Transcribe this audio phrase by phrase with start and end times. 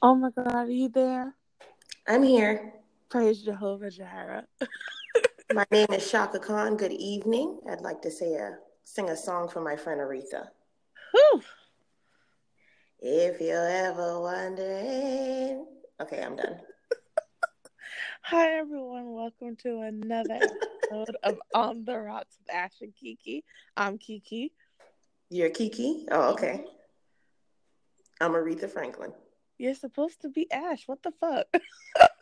[0.00, 1.34] Oh my God, are you there?
[2.06, 2.72] I'm here.
[3.08, 4.46] Praise Jehovah Jireh.
[5.52, 6.76] My name is Chaka Khan.
[6.76, 7.58] Good evening.
[7.68, 10.50] I'd like to say a sing a song for my friend Aretha.
[11.12, 11.42] Whew.
[13.00, 15.66] If you're ever wondering.
[16.00, 16.60] Okay, I'm done.
[18.22, 23.42] Hi everyone, welcome to another episode of On the Rocks with Ash and Kiki.
[23.76, 24.52] I'm Kiki.
[25.28, 26.06] You're Kiki?
[26.12, 26.62] Oh, okay.
[26.62, 28.24] Mm-hmm.
[28.24, 29.12] I'm Aretha Franklin.
[29.58, 30.86] You're supposed to be Ash.
[30.86, 31.46] What the fuck?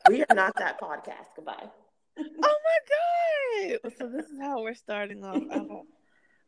[0.08, 1.34] We are not that podcast.
[1.34, 1.68] Goodbye.
[2.18, 3.92] oh my god!
[3.98, 5.42] So this is how we're starting off.
[5.50, 5.86] I don't,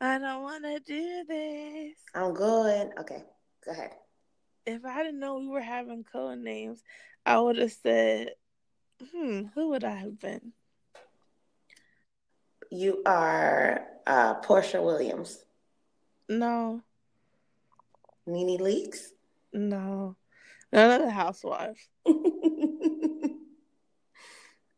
[0.00, 1.98] I don't want to do this.
[2.14, 2.92] I'm good.
[3.00, 3.24] Okay,
[3.64, 3.90] go ahead.
[4.64, 6.82] If I didn't know we were having code names,
[7.26, 8.30] I would have said,
[9.10, 10.52] "Hmm, who would I have been?"
[12.70, 15.44] You are uh, Porsha Williams.
[16.28, 16.82] No,
[18.26, 19.08] NeNe Leakes.
[19.52, 20.14] no,
[20.72, 21.80] none of the housewives.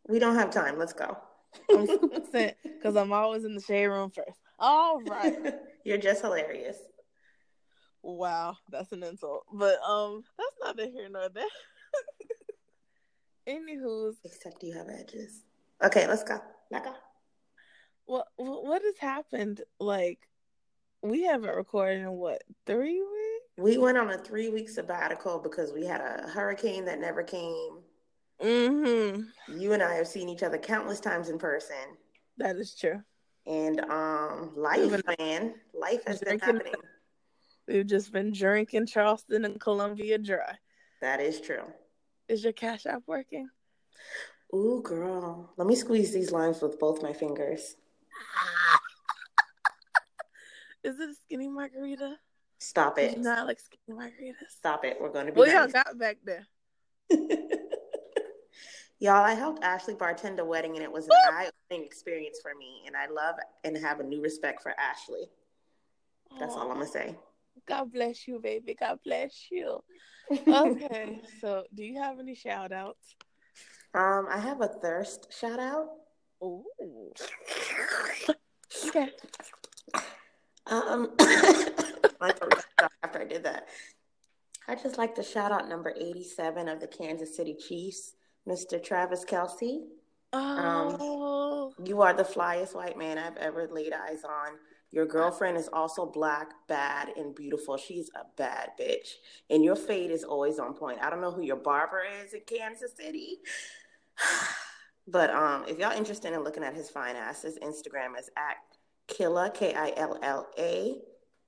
[0.08, 0.78] we don't have time.
[0.78, 1.16] Let's go.
[1.68, 4.38] Because I'm always in the shade room first.
[4.58, 5.54] All right.
[5.84, 6.76] You're just hilarious.
[8.02, 9.44] Wow, that's an insult.
[9.52, 11.44] But um, that's not neither here nor there.
[13.48, 15.42] Anywho's, Except you have edges.
[15.82, 16.38] Okay, let's go.
[16.70, 16.94] Let's go.
[18.06, 19.62] what what has happened?
[19.78, 20.18] Like,
[21.02, 23.19] we haven't recorded in what three weeks?
[23.60, 27.80] We went on a three week sabbatical because we had a hurricane that never came.
[28.40, 29.60] Mm-hmm.
[29.60, 31.76] You and I have seen each other countless times in person.
[32.38, 33.02] That is true.
[33.46, 35.54] And um life, man.
[35.74, 36.72] Life has been happening.
[37.68, 40.54] We've just been drinking Charleston and Columbia dry.
[41.02, 41.64] That is true.
[42.28, 43.50] Is your cash app working?
[44.54, 45.52] Ooh, girl.
[45.58, 47.76] Let me squeeze these limes with both my fingers.
[50.82, 52.16] Is it a skinny margarita?
[52.60, 53.18] Stop it.
[53.18, 54.50] not like skinny margaritas?
[54.50, 54.98] Stop it.
[55.00, 56.46] We're going to be Well, y'all got back there.
[59.02, 62.82] Y'all, I helped Ashley bartend a wedding and it was an eye-opening experience for me.
[62.86, 65.22] And I love and have a new respect for Ashley.
[66.38, 67.16] That's all I'm gonna say.
[67.66, 68.76] God bless you, baby.
[68.78, 69.82] God bless you.
[70.46, 73.16] Okay, so do you have any shout outs?
[73.94, 75.88] Um, I have a thirst shout out.
[76.44, 76.64] Ooh.
[78.86, 79.10] Okay.
[80.70, 82.64] Um, throat
[83.02, 83.68] after I did that.
[84.68, 88.14] I just like to shout out number 87 of the Kansas City Chiefs,
[88.48, 88.82] Mr.
[88.82, 89.80] Travis Kelce.
[90.32, 94.52] Oh, You are the flyest white man I've ever laid eyes on.
[94.92, 97.76] Your girlfriend is also black, bad, and beautiful.
[97.76, 99.14] She's a bad bitch.
[99.48, 100.98] And your fade is always on point.
[101.02, 103.38] I don't know who your barber is in Kansas City.
[105.08, 108.58] But um, if y'all interested in looking at his fine ass, his Instagram is at
[109.10, 110.96] Killa, K I L L A,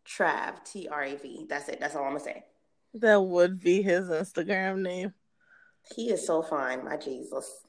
[0.06, 1.46] Trav, T R A V.
[1.48, 1.80] That's it.
[1.80, 2.44] That's all I'm going to say.
[2.94, 5.14] that would be his Instagram name.
[5.96, 7.64] He is so fine, my Jesus.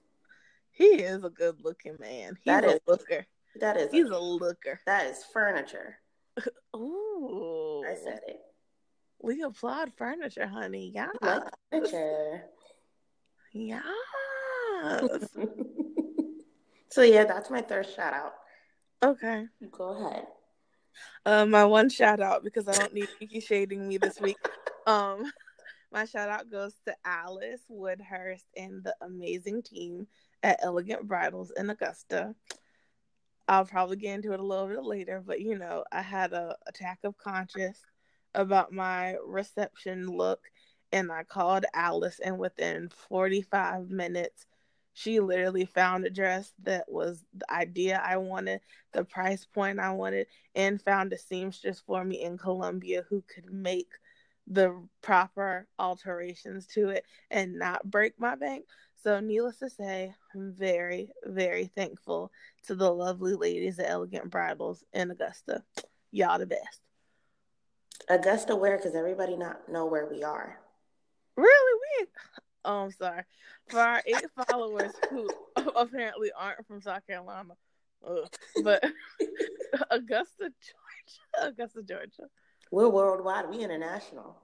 [0.72, 2.36] He is a good looking man.
[2.44, 3.26] He's That a looker.
[3.60, 4.80] That is He's a looker.
[4.88, 5.98] that is furniture.
[6.76, 7.84] Ooh.
[7.88, 8.40] I said it.
[9.22, 10.92] We applaud furniture, honey.
[10.94, 11.10] Yeah.
[11.22, 12.44] Like furniture.
[13.54, 13.84] Yes.
[16.90, 18.34] so yeah, that's my third shout out.
[19.04, 19.46] Okay.
[19.72, 20.26] Go ahead.
[21.26, 24.38] Uh, my one shout out because I don't need Kiki shading me this week.
[24.86, 25.32] Um,
[25.94, 30.08] my shout out goes to Alice Woodhurst and the amazing team
[30.44, 32.36] at Elegant Bridals in Augusta.
[33.48, 36.58] I'll probably get into it a little bit later, but you know, I had a
[36.68, 37.80] attack of conscience
[38.34, 40.42] about my reception look,
[40.92, 44.46] and I called Alice, and within 45 minutes,
[44.94, 48.62] she literally found a dress that was the idea I wanted,
[48.94, 53.52] the price point I wanted, and found a seamstress for me in Columbia who could
[53.52, 53.90] make
[54.48, 58.66] the proper alterations to it and not break my bank.
[59.02, 62.32] So, needless to say, I'm very, very thankful
[62.68, 65.64] to the lovely ladies at Elegant Bridals in Augusta.
[66.12, 66.80] Y'all the best.
[68.10, 68.78] Augusta where?
[68.78, 70.60] Because everybody not know where we are.
[71.36, 71.80] Really?
[72.00, 72.08] We
[72.66, 73.24] Oh, I'm sorry.
[73.70, 75.30] For our eight followers who
[75.76, 77.56] apparently aren't from South Carolina,
[78.08, 78.30] ugh,
[78.64, 78.84] but
[79.92, 82.30] Augusta, Georgia, Augusta, Georgia.
[82.72, 83.50] We're worldwide.
[83.50, 84.38] We international.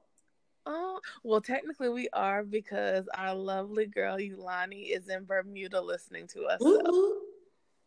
[0.66, 6.44] Oh, well, technically we are because our lovely girl Yulani is in Bermuda listening to
[6.44, 6.62] us.
[6.62, 7.16] So,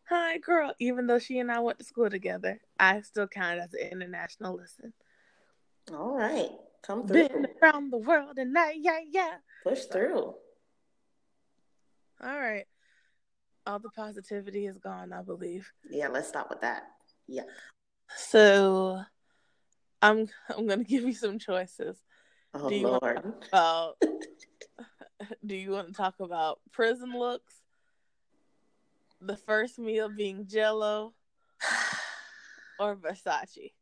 [0.08, 0.72] hi, girl.
[0.80, 3.88] Even though she and I went to school together, I still count it as an
[3.92, 4.92] international listen.
[5.92, 6.50] All right.
[6.82, 7.28] Come through.
[7.28, 9.34] Been around the world and I, yeah, yeah.
[9.62, 10.34] Push through.
[12.22, 12.64] All right.
[13.66, 15.70] All the positivity is gone, I believe.
[15.88, 16.82] Yeah, let's stop with that.
[17.28, 17.44] Yeah.
[18.16, 19.00] So
[20.00, 21.96] I'm I'm gonna give you some choices.
[22.54, 23.34] Oh Do you want- Lord.
[23.52, 23.90] Uh,
[25.46, 27.54] do you want to talk about prison looks?
[29.20, 31.14] The first meal being Jello
[32.80, 33.72] or Versace?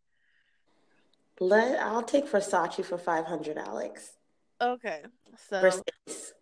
[1.40, 4.12] Let I'll take Versace for five hundred, Alex.
[4.60, 5.02] Okay,
[5.48, 6.32] so Versace.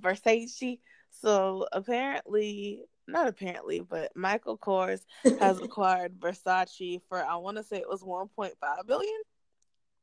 [0.00, 0.78] Versace.
[1.10, 5.00] So apparently, not apparently, but Michael Kors
[5.40, 9.20] has acquired Versace for I want to say it was one point five billion.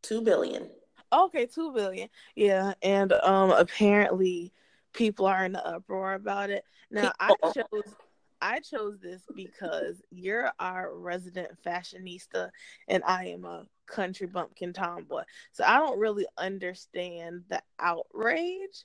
[0.02, 0.70] Two billion.
[1.12, 2.10] Okay, two billion.
[2.36, 4.52] Yeah, and um, apparently
[4.94, 6.66] people are in the uproar about it.
[6.90, 7.38] Now people.
[7.42, 7.96] I chose
[8.44, 12.50] I chose this because you're our resident fashionista
[12.90, 15.24] and I am a country bumpkin tomboy.
[15.54, 18.84] So I don't really understand the outrage.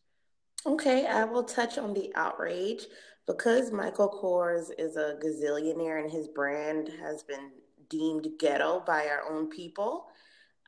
[0.65, 2.85] Okay, I will touch on the outrage
[3.27, 7.51] because Michael Kors is a gazillionaire and his brand has been
[7.91, 10.07] deemed ghetto by our own people.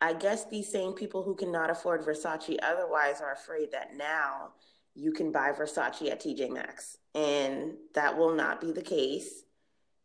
[0.01, 4.55] I guess these same people who cannot afford Versace otherwise are afraid that now
[4.95, 6.97] you can buy Versace at TJ Maxx.
[7.15, 9.43] And that will not be the case.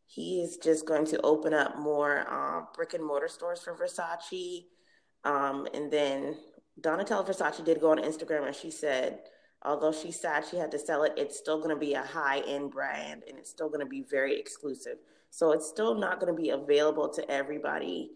[0.07, 4.65] He is just going to open up more uh, brick and mortar stores for Versace.
[5.23, 6.35] Um, and then
[6.79, 9.19] Donatella Versace did go on Instagram and she said,
[9.63, 12.39] although she's sad she had to sell it, it's still going to be a high
[12.47, 14.97] end brand and it's still going to be very exclusive.
[15.31, 18.11] So it's still not going to be available to everybody,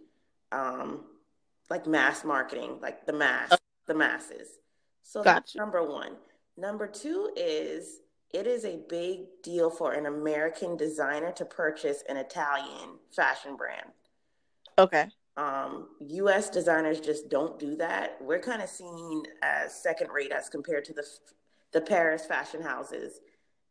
[0.52, 1.04] um,
[1.70, 3.52] like mass marketing, like the mass,
[3.88, 4.48] the masses.
[5.04, 5.36] So gotcha.
[5.36, 6.14] that's number one.
[6.60, 8.02] Number two is
[8.34, 13.88] it is a big deal for an American designer to purchase an Italian fashion brand.
[14.78, 15.08] Okay.
[15.38, 16.50] Um, U.S.
[16.50, 18.18] designers just don't do that.
[18.20, 21.06] We're kind of seen as second rate as compared to the
[21.72, 23.20] the Paris fashion houses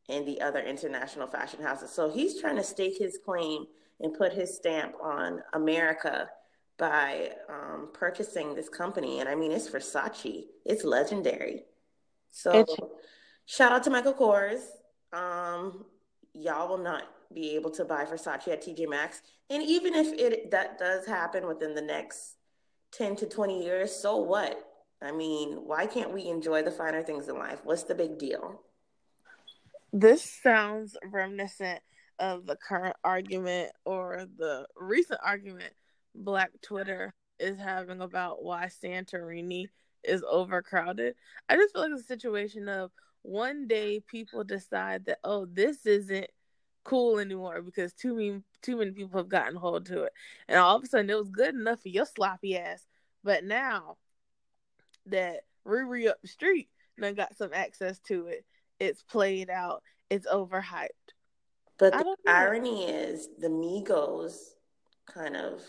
[0.09, 1.91] and the other international fashion houses.
[1.91, 3.67] So he's trying to stake his claim
[4.01, 6.31] and put his stamp on America
[6.79, 9.21] by um, purchasing this company.
[9.21, 10.45] And I mean, it's Versace.
[10.65, 11.65] It's legendary.
[12.31, 12.91] So it's-
[13.47, 14.63] shout out to Michael Kors.
[15.13, 15.87] Um,
[16.33, 19.23] y'all will not be able to buy Versace at TJ Maxx.
[19.51, 22.37] And even if it that does happen within the next
[22.93, 24.65] 10 to 20 years, so what?
[25.01, 27.61] I mean, why can't we enjoy the finer things in life?
[27.65, 28.63] What's the big deal?
[29.93, 31.81] This sounds reminiscent
[32.19, 35.73] of the current argument or the recent argument
[36.15, 39.69] Black Twitter is having about why Santorini
[40.05, 41.15] is overcrowded.
[41.49, 42.91] I just feel like it's a situation of
[43.23, 46.29] one day people decide that oh this isn't
[46.85, 50.13] cool anymore because too many too many people have gotten hold to it,
[50.49, 52.87] and all of a sudden it was good enough for your sloppy ass,
[53.23, 53.97] but now
[55.07, 56.69] that Riri up the street
[57.01, 58.45] and got some access to it,
[58.81, 60.89] it's played out, it's overhyped.
[61.79, 64.35] But the irony is the Migos
[65.07, 65.63] kind of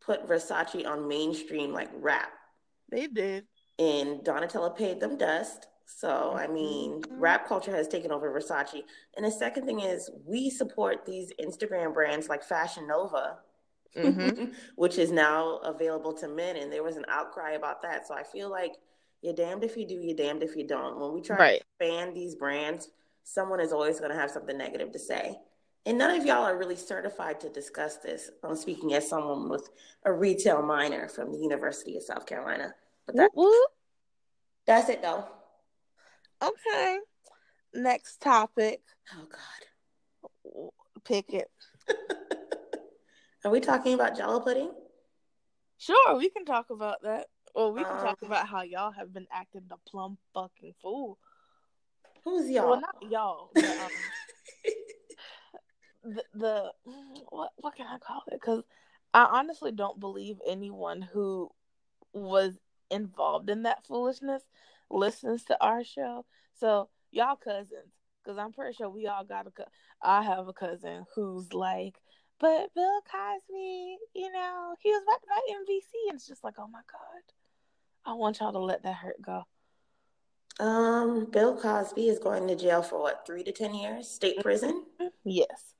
[0.00, 2.30] put Versace on mainstream like rap.
[2.90, 3.46] They did
[3.78, 5.66] and Donatella paid them dust.
[5.84, 7.20] So, I mean, mm-hmm.
[7.20, 8.82] rap culture has taken over Versace.
[9.16, 13.38] And the second thing is, we support these Instagram brands like Fashion Nova,
[13.96, 14.46] mm-hmm.
[14.76, 16.56] which is now available to men.
[16.56, 18.06] And there was an outcry about that.
[18.06, 18.72] So, I feel like
[19.22, 20.98] you're damned if you do, you're damned if you don't.
[20.98, 21.60] When we try right.
[21.60, 22.88] to expand these brands,
[23.22, 25.36] someone is always going to have something negative to say.
[25.86, 28.30] And none of y'all are really certified to discuss this.
[28.42, 29.70] I'm speaking as someone with
[30.04, 32.74] a retail minor from the University of South Carolina.
[33.06, 33.70] But that, whoop,
[34.66, 35.24] that's it though.
[36.42, 36.98] Okay.
[37.74, 38.80] Next topic.
[39.14, 40.70] Oh God.
[41.04, 41.50] Pick it.
[43.44, 44.70] Are we talking about Jello pudding?
[45.78, 47.26] Sure, we can talk about that.
[47.54, 51.18] Well, we can um, talk about how y'all have been acting the plum fucking fool.
[52.24, 52.70] Who's y'all?
[52.70, 53.50] Well, not y'all.
[53.54, 53.90] But, um,
[56.14, 56.72] the, the
[57.30, 58.40] what what can I call it?
[58.40, 58.62] Because
[59.12, 61.50] I honestly don't believe anyone who
[62.12, 62.58] was
[62.90, 64.42] involved in that foolishness
[64.90, 66.24] listens to our show.
[66.58, 69.50] So y'all cousins, because I'm pretty sure we all got a.
[69.50, 69.64] Co-
[70.02, 71.96] I have a cousin who's like,
[72.38, 76.54] but Bill Cosby, you know, he was about to buy NBC, and it's just like,
[76.58, 77.22] oh my god,
[78.04, 79.44] I want y'all to let that hurt go.
[80.58, 84.84] Um, Bill Cosby is going to jail for what, three to ten years, state prison.
[85.24, 85.74] Yes,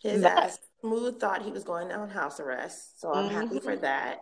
[0.00, 3.34] his ass smooth thought he was going on house arrest, so I'm mm-hmm.
[3.34, 3.82] happy for mm-hmm.
[3.82, 4.20] that.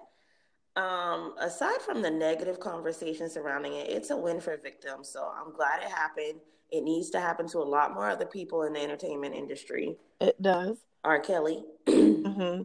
[0.81, 5.11] Um, aside from the negative conversation surrounding it, it's a win for victims.
[5.11, 6.41] So I'm glad it happened.
[6.71, 9.97] It needs to happen to a lot more other people in the entertainment industry.
[10.21, 10.79] It does.
[11.05, 11.21] R.
[11.21, 11.65] Kelly.
[11.87, 12.63] mm-hmm.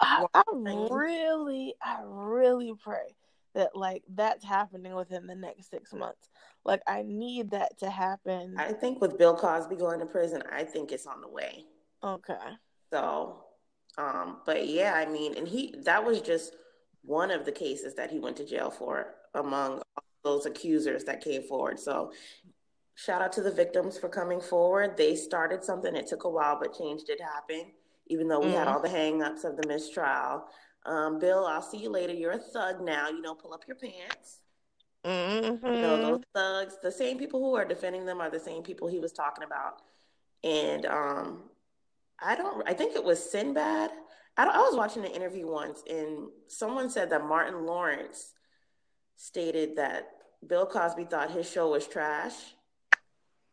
[0.00, 0.42] I, I
[0.90, 3.14] really, I really pray
[3.54, 6.28] that like that's happening within the next six months.
[6.64, 8.56] Like I need that to happen.
[8.58, 11.64] I think with Bill Cosby going to prison, I think it's on the way.
[12.02, 12.34] Okay.
[12.92, 13.44] So,
[13.98, 16.54] um, but yeah, I mean, and he that was just
[17.02, 19.82] one of the cases that he went to jail for among
[20.24, 21.78] those accusers that came forward.
[21.78, 22.12] So
[22.94, 24.96] shout out to the victims for coming forward.
[24.96, 25.94] They started something.
[25.96, 27.72] It took a while, but change did happen,
[28.06, 28.54] even though we mm.
[28.54, 30.44] had all the hangups of the mistrial.
[30.84, 32.12] Um, Bill, I'll see you later.
[32.12, 33.08] You're a thug now.
[33.08, 34.38] You know, pull up your pants.
[35.04, 35.66] Mm-hmm.
[35.66, 38.88] You know, those thugs, the same people who are defending them are the same people
[38.88, 39.82] he was talking about.
[40.44, 41.42] And um,
[42.20, 43.90] I don't, I think it was Sinbad.
[44.36, 48.32] I, I was watching an interview once, and someone said that Martin Lawrence
[49.16, 50.08] stated that
[50.46, 52.34] Bill Cosby thought his show was trash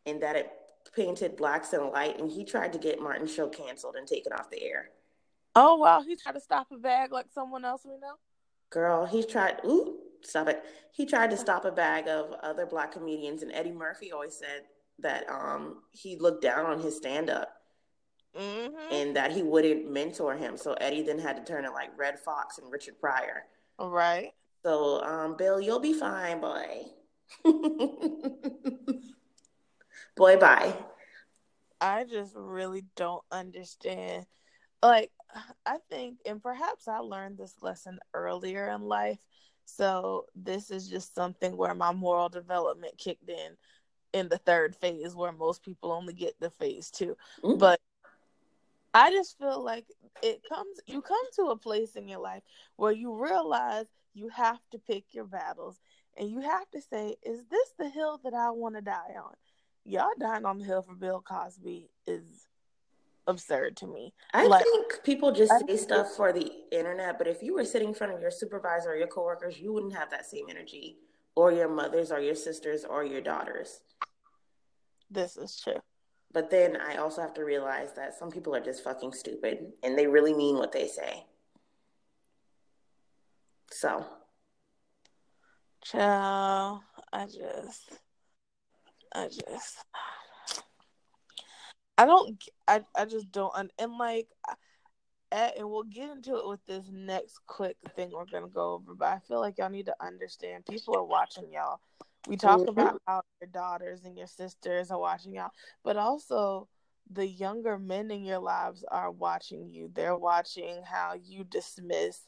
[0.06, 0.50] and that it
[0.94, 4.50] painted blacks in light, and he tried to get Martin's show canceled and taken off
[4.50, 4.90] the air.
[5.54, 8.14] Oh wow, he tried to stop a bag like someone else we know.
[8.70, 9.60] Girl, he tried.
[9.64, 10.62] Ooh, stop it.
[10.92, 14.62] He tried to stop a bag of other black comedians, and Eddie Murphy always said
[15.00, 17.59] that um he looked down on his stand up.
[18.38, 18.94] Mm-hmm.
[18.94, 22.18] And that he wouldn't mentor him, so Eddie then had to turn it like Redd
[22.18, 23.44] Foxx and Richard Pryor.
[23.78, 24.32] Right.
[24.64, 26.84] So, um, Bill, you'll be fine, boy.
[30.16, 30.76] boy, bye.
[31.80, 34.26] I just really don't understand.
[34.82, 35.10] Like,
[35.66, 39.18] I think, and perhaps I learned this lesson earlier in life.
[39.64, 43.56] So, this is just something where my moral development kicked in
[44.12, 47.58] in the third phase, where most people only get the phase 2 mm-hmm.
[47.58, 47.80] But
[48.92, 49.86] I just feel like
[50.22, 52.42] it comes, you come to a place in your life
[52.76, 55.78] where you realize you have to pick your battles
[56.16, 59.34] and you have to say, is this the hill that I want to die on?
[59.84, 62.48] Y'all dying on the hill for Bill Cosby is
[63.26, 64.12] absurd to me.
[64.34, 67.88] I like, think people just say stuff for the internet, but if you were sitting
[67.88, 70.98] in front of your supervisor or your coworkers, you wouldn't have that same energy,
[71.36, 73.80] or your mothers, or your sisters, or your daughters.
[75.10, 75.80] This is true.
[76.32, 79.98] But then I also have to realize that some people are just fucking stupid and
[79.98, 81.24] they really mean what they say.
[83.72, 84.04] So,
[85.82, 86.82] child,
[87.12, 87.98] I just,
[89.14, 89.84] I just,
[91.98, 94.28] I don't, I, I just don't, and like,
[95.32, 98.94] and we'll get into it with this next quick thing we're gonna go over.
[98.94, 100.66] But I feel like y'all need to understand.
[100.66, 101.80] People are watching y'all.
[102.28, 102.68] We talk mm-hmm.
[102.68, 105.50] about how your daughters and your sisters are watching y'all,
[105.82, 106.68] but also
[107.10, 109.90] the younger men in your lives are watching you.
[109.92, 112.20] They're watching how you dismiss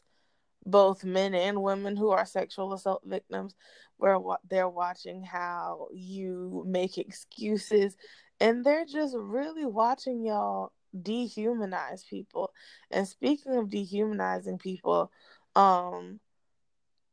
[0.65, 3.55] both men and women who are sexual assault victims
[3.97, 4.17] where
[4.49, 7.95] they're watching how you make excuses
[8.39, 12.51] and they're just really watching y'all dehumanize people
[12.91, 15.11] and speaking of dehumanizing people
[15.55, 16.19] um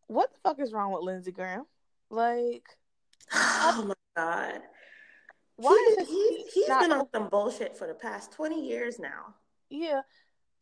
[0.07, 1.65] what the fuck is wrong with lindsey graham
[2.11, 2.65] like
[3.33, 4.61] oh my god
[5.57, 9.35] why he, he, he's not, been on some bullshit for the past 20 years now
[9.69, 10.01] yeah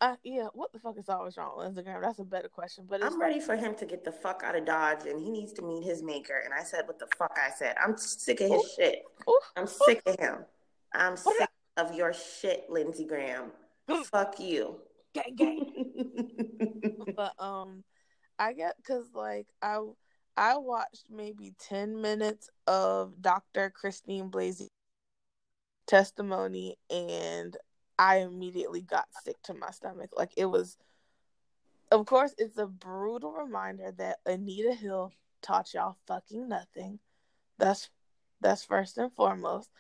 [0.01, 2.01] uh, yeah, what the fuck is always wrong with Instagram?
[2.01, 2.85] That's a better question.
[2.89, 5.53] But I'm ready for him to get the fuck out of Dodge, and he needs
[5.55, 6.41] to meet his maker.
[6.45, 9.03] And I said, "What the fuck?" I said, "I'm sick of his ooh, shit.
[9.29, 9.85] Ooh, I'm ooh.
[9.87, 10.45] sick of him.
[10.95, 13.51] I'm sick of your shit, Lindsey Graham.
[14.05, 14.77] fuck you."
[15.15, 17.03] Gang, gang.
[17.17, 17.83] but um,
[18.39, 19.81] I get because like I
[20.39, 23.71] I watched maybe ten minutes of Dr.
[23.71, 24.69] Christine Blasey
[25.89, 27.57] testimony, and
[27.99, 30.11] I immediately got sick to my stomach.
[30.17, 30.77] Like it was,
[31.91, 37.01] of course, it's a brutal reminder that Anita Hill taught y'all fucking nothing.
[37.59, 37.91] That's
[38.41, 39.71] that's first and foremost.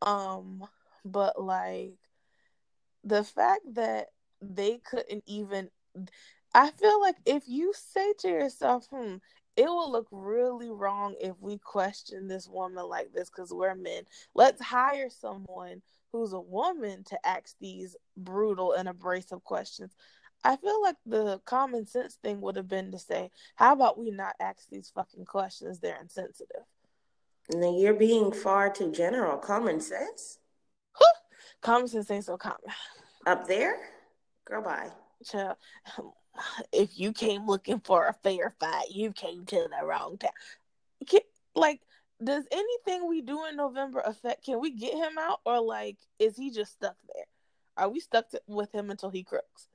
[0.00, 0.64] Um,
[1.04, 1.98] but like
[3.04, 4.08] the fact that
[4.40, 5.68] they couldn't even
[6.54, 9.16] I feel like if you say to yourself, hmm,
[9.56, 14.04] it will look really wrong if we question this woman like this because we're men.
[14.34, 19.94] Let's hire someone who's a woman to ask these brutal and abrasive questions.
[20.42, 24.10] I feel like the common sense thing would have been to say, how about we
[24.10, 25.78] not ask these fucking questions?
[25.78, 26.64] They're insensitive.
[27.52, 29.36] Now you're being far too general.
[29.38, 30.38] Common sense?
[31.60, 32.58] common sense ain't so common.
[33.26, 33.76] Up there?
[34.46, 34.90] Girl, bye.
[35.24, 35.56] Child,
[36.72, 40.30] if you came looking for a fair fight, you came to the wrong town.
[41.54, 41.80] Like,
[42.22, 44.44] does anything we do in November affect?
[44.44, 47.24] Can we get him out, or like, is he just stuck there?
[47.76, 49.68] Are we stuck to, with him until he crooks?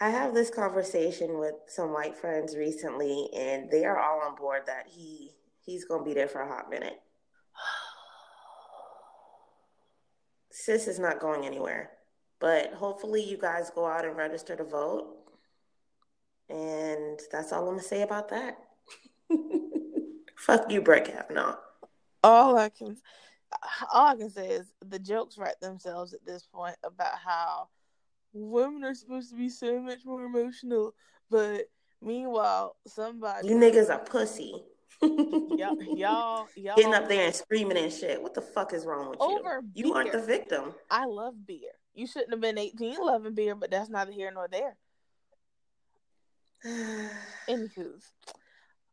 [0.00, 4.62] I have this conversation with some white friends recently, and they are all on board
[4.66, 5.30] that he
[5.64, 7.00] he's gonna be there for a hot minute.
[10.50, 11.90] Sis is not going anywhere,
[12.40, 15.15] but hopefully you guys go out and register to vote,
[16.48, 18.58] and that's all I'm gonna say about that.
[20.36, 21.56] Fuck you, Brett Kavanaugh
[22.26, 22.96] all I can
[23.92, 27.68] all I can say is the jokes write themselves at this point about how
[28.32, 30.94] women are supposed to be so much more emotional,
[31.30, 31.70] but
[32.02, 34.64] meanwhile, somebody you niggas are pussy.
[35.02, 38.20] y'all, y'all, y'all Getting up there and screaming and shit.
[38.20, 39.86] What the fuck is wrong with over you?
[39.86, 40.74] You aren't the victim.
[40.90, 41.70] I love beer.
[41.94, 44.76] You shouldn't have been 18 loving beer, but that's neither here nor there.
[46.64, 48.10] Anywho's,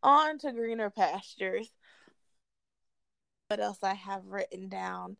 [0.01, 1.71] on to greener pastures.
[3.47, 5.17] What else I have written down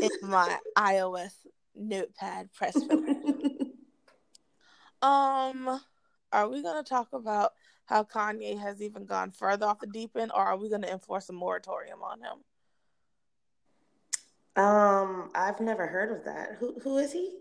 [0.00, 1.32] in my iOS
[1.74, 2.76] notepad press?
[5.02, 5.80] Um,
[6.32, 7.52] are we gonna talk about
[7.84, 11.28] how Kanye has even gone further off the deep end, or are we gonna enforce
[11.28, 12.38] a moratorium on him?
[14.56, 16.56] um, I've never heard of that.
[16.58, 17.36] Who who is he?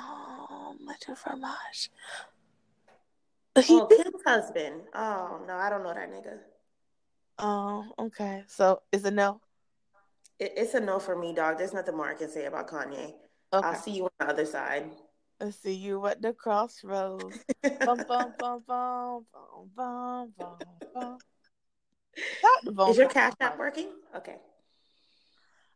[0.00, 1.90] Oh, little fromage.
[3.56, 4.82] Oh, Kim's husband.
[4.94, 6.38] Oh no, I don't know that nigga.
[7.38, 8.44] Oh, okay.
[8.46, 9.40] So is a no?
[10.38, 11.58] It, it's a no for me, dog.
[11.58, 12.94] There's nothing more I can say about Kanye.
[12.94, 13.14] Okay.
[13.52, 14.90] I'll see you on the other side.
[15.40, 17.38] Let's see you at the crossroads.
[17.84, 20.58] bum, bum, bum, bum, bum, bum, bum,
[20.94, 21.18] bum.
[22.38, 23.88] Stop the bum, Is your cash app working?
[24.14, 24.36] Okay,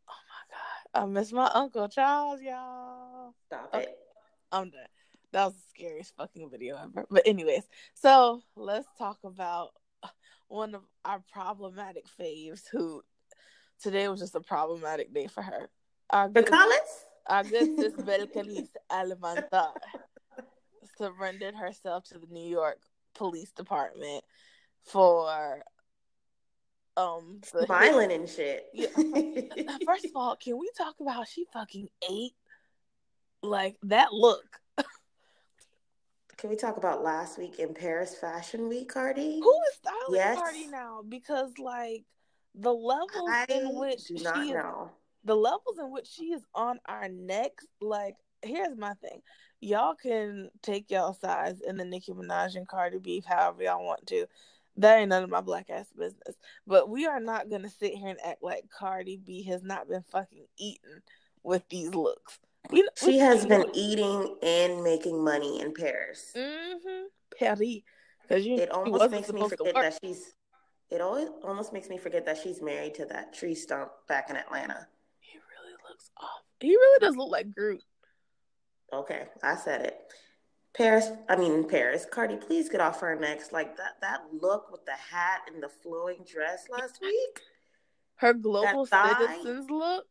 [0.08, 1.02] Oh my god.
[1.02, 3.34] I miss my Uncle Charles, y'all.
[3.46, 3.84] stop Okay.
[3.84, 3.98] it.
[4.52, 4.80] I'm done.
[5.34, 7.06] That was the scariest fucking video ever.
[7.10, 7.64] But anyways,
[7.94, 9.70] so let's talk about
[10.46, 13.02] one of our problematic faves who
[13.82, 15.68] today was just a problematic day for her.
[16.10, 17.04] Our The good, Collins?
[17.26, 19.72] our good sis Belcalis Almanzar
[20.96, 22.78] surrendered herself to the New York
[23.16, 24.22] Police Department
[24.84, 25.64] for
[26.96, 28.66] um the hit- and shit.
[28.72, 28.86] Yeah.
[29.84, 32.34] First of all, can we talk about how she fucking ate?
[33.42, 34.60] Like that look.
[36.44, 39.40] Can we talk about last week in Paris Fashion Week, Cardi?
[39.42, 40.38] Who is styling Yes.
[40.38, 41.00] Cardi now?
[41.08, 42.04] Because like
[42.54, 44.90] the levels I in which she is, know.
[45.24, 47.66] the levels in which she is on our necks.
[47.80, 49.22] Like, here's my thing:
[49.62, 54.06] y'all can take y'all sides in the Nicki Minaj and Cardi beef however y'all want
[54.08, 54.26] to.
[54.76, 56.36] That ain't none of my black ass business.
[56.66, 60.04] But we are not gonna sit here and act like Cardi B has not been
[60.12, 61.00] fucking eaten
[61.42, 62.38] with these looks.
[62.70, 66.32] We, She has been eating and making money in Paris.
[66.36, 67.06] Mm-hmm.
[67.38, 67.60] Paris.
[68.22, 70.34] Because you It almost makes me forget that she's.
[70.90, 74.36] It always almost makes me forget that she's married to that tree stump back in
[74.36, 74.86] Atlanta.
[75.20, 76.42] He really looks off.
[76.60, 77.82] He really does look like Groot.
[78.92, 79.98] Okay, I said it.
[80.76, 82.06] Paris, I mean Paris.
[82.10, 83.52] Cardi, please get off her next.
[83.52, 87.40] Like that that look with the hat and the flowing dress last week.
[88.16, 90.06] Her global citizens look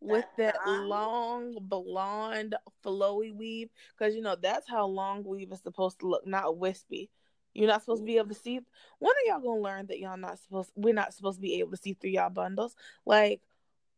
[0.00, 3.70] with that that long blonde flowy weave.
[3.96, 7.10] Because you know that's how long weave is supposed to look, not wispy.
[7.52, 8.60] You're not supposed to be able to see.
[8.98, 10.70] When are y'all gonna learn that y'all not supposed?
[10.76, 12.74] We're not supposed to be able to see through y'all bundles.
[13.04, 13.40] Like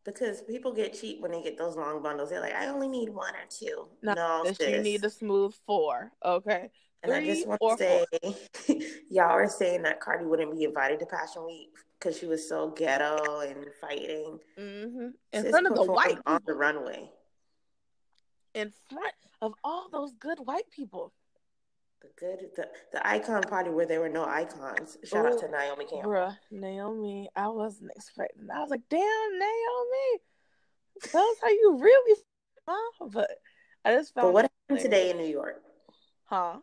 [0.04, 2.30] Because people get cheap when they get those long bundles.
[2.30, 3.88] They're like, I only need one or two.
[4.02, 4.68] no, no, that sis.
[4.68, 6.12] you need a smooth four.
[6.24, 6.70] Okay,
[7.02, 11.06] and I just want to say, y'all are saying that Cardi wouldn't be invited to
[11.06, 11.70] Passion Week
[12.02, 14.38] because she was so ghetto and fighting.
[14.58, 15.08] mm-hmm.
[15.32, 16.40] in Sis front of the white on people.
[16.46, 17.10] the runway.
[18.54, 21.12] in front of all those good white people.
[22.00, 24.96] The good, the, the icon party where there were no icons.
[25.04, 26.10] Shout out to Naomi Campbell.
[26.10, 28.48] Bruh, Naomi, I wasn't expecting.
[28.52, 30.20] I was like, damn, Naomi,
[31.04, 32.20] tell us how you really,
[32.66, 33.30] feel, but
[33.84, 34.26] I just found.
[34.28, 35.62] But what happened today in New York?
[36.24, 36.56] Huh?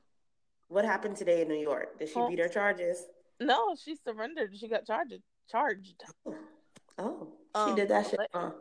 [0.67, 1.97] What happened today in New York?
[1.99, 2.27] Did she Huh?
[2.27, 3.05] beat her charges?
[3.39, 4.55] No, she surrendered.
[4.57, 5.21] She got charged.
[5.49, 6.03] Charged.
[6.97, 8.19] Oh, she Um, did that shit.
[8.19, 8.51] let- huh?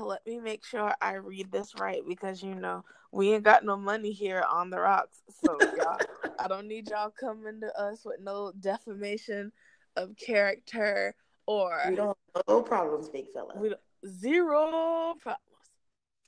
[0.00, 3.76] Let me make sure I read this right because you know we ain't got no
[3.76, 5.20] money here on the rocks.
[5.44, 5.98] So y'all,
[6.38, 9.50] I don't need y'all coming to us with no defamation
[9.96, 11.14] of character
[11.46, 13.54] or We don't no problems, big fella.
[13.56, 15.44] we don't- zero problems.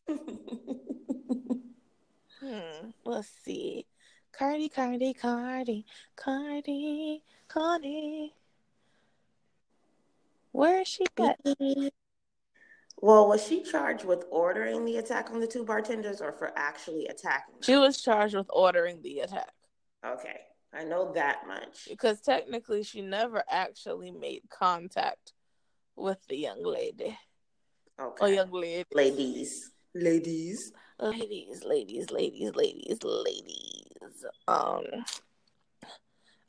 [2.41, 2.91] Hmm.
[3.05, 3.85] Let's see.
[4.41, 5.85] Cardi, Cardi, Cardi,
[6.17, 8.33] Cardi, Cardi.
[10.53, 11.39] Where is she at?
[13.03, 17.07] well, was she charged with ordering the attack on the two bartenders or for actually
[17.09, 17.63] attacking them?
[17.65, 19.53] She was charged with ordering the attack
[20.07, 20.41] Okay,
[20.73, 21.87] I know that much.
[21.91, 25.35] because technically she never actually made contact
[25.97, 27.19] with the young lady
[27.99, 28.87] or Okay, young lady.
[28.95, 30.73] ladies, ladies.
[30.99, 33.90] ladies, ladies, ladies, ladies, ladies.
[34.49, 34.83] Um,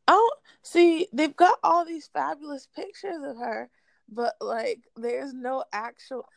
[0.07, 1.07] I don't see.
[1.13, 3.69] They've got all these fabulous pictures of her,
[4.09, 6.27] but like, there's no actual.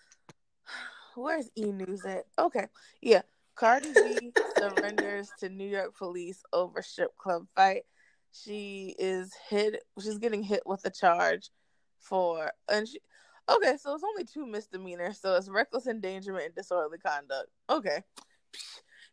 [1.17, 2.25] Where's E News at?
[2.39, 2.67] Okay,
[3.01, 3.23] yeah.
[3.55, 7.85] Cardi B surrenders to New York police over strip club fight.
[8.33, 9.85] She is hit.
[10.03, 11.51] She's getting hit with a charge
[11.99, 13.01] for and she.
[13.49, 15.21] Okay, so it's only two misdemeanors.
[15.21, 17.49] So it's reckless endangerment and disorderly conduct.
[17.69, 18.03] Okay.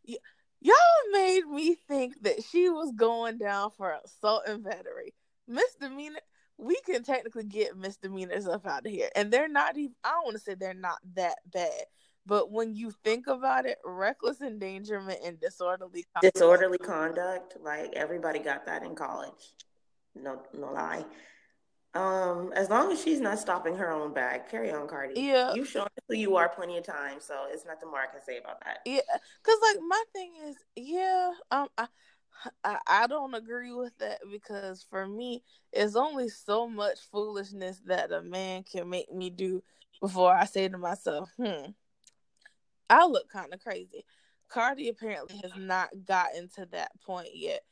[0.08, 0.16] Y-
[0.62, 0.76] y'all
[1.12, 5.13] made me think that she was going down for assault and battery.
[5.47, 6.19] Misdemeanor.
[6.58, 9.95] we can technically get misdemeanors up out of here, and they're not even.
[10.04, 11.86] I don't want to say they're not that bad,
[12.26, 18.39] but when you think about it, reckless endangerment and disorderly conduct, disorderly conduct, like everybody
[18.39, 19.56] got that in college.
[20.15, 21.06] No, no lie.
[21.94, 25.20] Um, as long as she's not stopping her own bag, carry on, Cardi.
[25.20, 28.24] Yeah, you've shown who you are plenty of times, so it's nothing more I can
[28.26, 28.80] say about that.
[28.86, 29.02] Yeah,
[29.44, 31.88] because like my thing is, yeah, um, I,
[32.64, 38.14] I, I don't agree with that because for me, it's only so much foolishness that
[38.14, 39.62] a man can make me do
[40.00, 41.72] before I say to myself, hmm,
[42.90, 44.06] I look kind of crazy.
[44.48, 47.64] Cardi apparently has not gotten to that point yet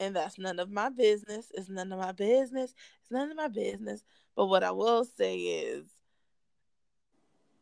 [0.00, 1.50] and that's none of my business.
[1.54, 2.74] It's none of my business.
[3.02, 4.04] It's none of my business.
[4.34, 5.86] But what I will say is,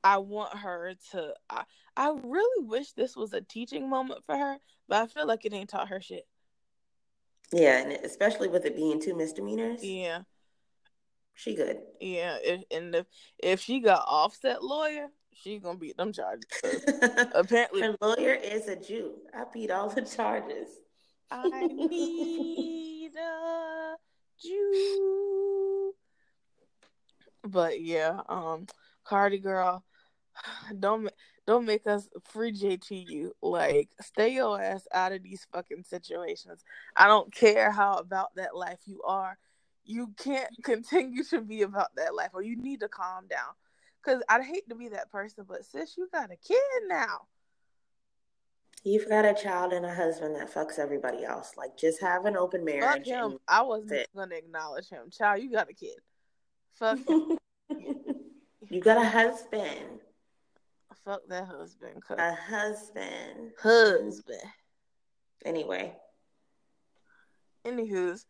[0.03, 1.35] I want her to.
[1.49, 1.65] I,
[1.97, 5.55] I really wish this was a teaching moment for her, but I feel like it
[5.55, 6.27] ain't taught her shit.
[7.53, 9.83] Yeah, and especially with it being two misdemeanors.
[9.83, 10.23] Yeah,
[11.35, 11.79] she good.
[12.01, 13.07] Yeah, if, and if
[13.39, 16.51] if she got offset lawyer, she gonna beat them charges.
[17.35, 19.15] apparently, her lawyer is a Jew.
[19.33, 20.69] I beat all the charges.
[21.31, 23.97] I need a
[24.41, 25.95] Jew.
[27.43, 28.67] But yeah, um,
[29.05, 29.85] Cardi girl,
[30.79, 31.11] don't
[31.47, 33.31] don't make us free JTU.
[33.43, 36.65] Like, stay your ass out of these fucking situations.
[36.97, 39.37] I don't care how about that life you are.
[39.85, 43.53] You can't continue to be about that life, or you need to calm down.
[44.03, 46.59] Cause I'd hate to be that person, but sis, you got a kid
[46.89, 47.21] now.
[48.85, 51.53] You've got a child and a husband that fucks everybody else.
[51.57, 53.07] Like, just have an open marriage.
[53.07, 53.39] Fuck him.
[53.49, 55.11] I wasn't going to acknowledge him.
[55.11, 55.97] Child, you got a kid.
[56.75, 56.99] Fuck
[58.69, 60.01] you got a husband.
[61.03, 62.03] Fuck that husband.
[62.11, 63.53] A husband.
[63.59, 64.41] Husband.
[65.47, 65.95] Anyway.
[67.67, 68.27] Anywho's.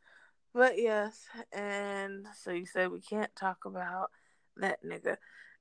[0.52, 4.10] But yes, and so you said we can't talk about
[4.58, 5.16] that nigga.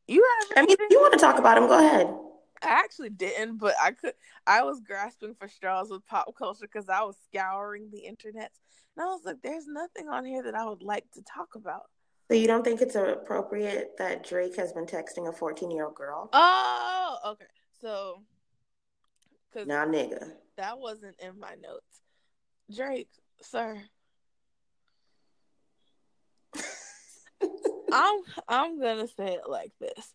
[0.08, 0.58] You have.
[0.58, 2.14] I mean, if you want to talk about him, go ahead.
[2.64, 4.14] I actually didn't, but I could.
[4.48, 8.52] I was grasping for straws with pop culture because I was scouring the internet,
[8.96, 11.90] and I was like, "There's nothing on here that I would like to talk about."
[12.30, 15.96] So you don't think it's appropriate that Drake has been texting a 14 year old
[15.96, 16.30] girl?
[16.34, 17.46] Oh, okay.
[17.82, 18.24] So,
[19.52, 22.02] because now, nigga, that wasn't in my notes.
[22.74, 23.10] Drake,
[23.42, 23.82] sir.
[27.92, 30.14] I'm I'm gonna say it like this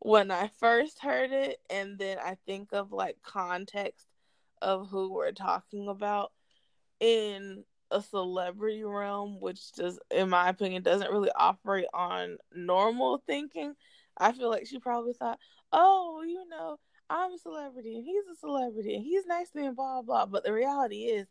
[0.00, 4.06] when I first heard it, and then I think of like context
[4.62, 6.32] of who we're talking about
[7.00, 13.74] in a celebrity realm, which does, in my opinion, doesn't really operate on normal thinking.
[14.16, 15.38] I feel like she probably thought,
[15.72, 16.78] oh, you know,
[17.10, 20.26] I'm a celebrity and he's a celebrity and he's nice to me and blah blah.
[20.26, 21.26] But the reality is,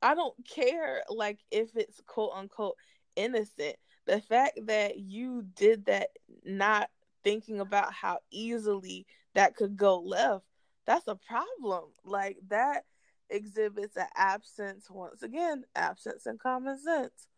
[0.00, 2.76] I don't care like if it's quote unquote
[3.16, 3.76] innocent.
[4.06, 6.08] The fact that you did that
[6.44, 6.90] not
[7.24, 10.44] thinking about how easily that could go left,
[10.86, 11.84] that's a problem.
[12.04, 12.84] Like that
[13.30, 17.28] exhibits an absence, once again, absence in common sense.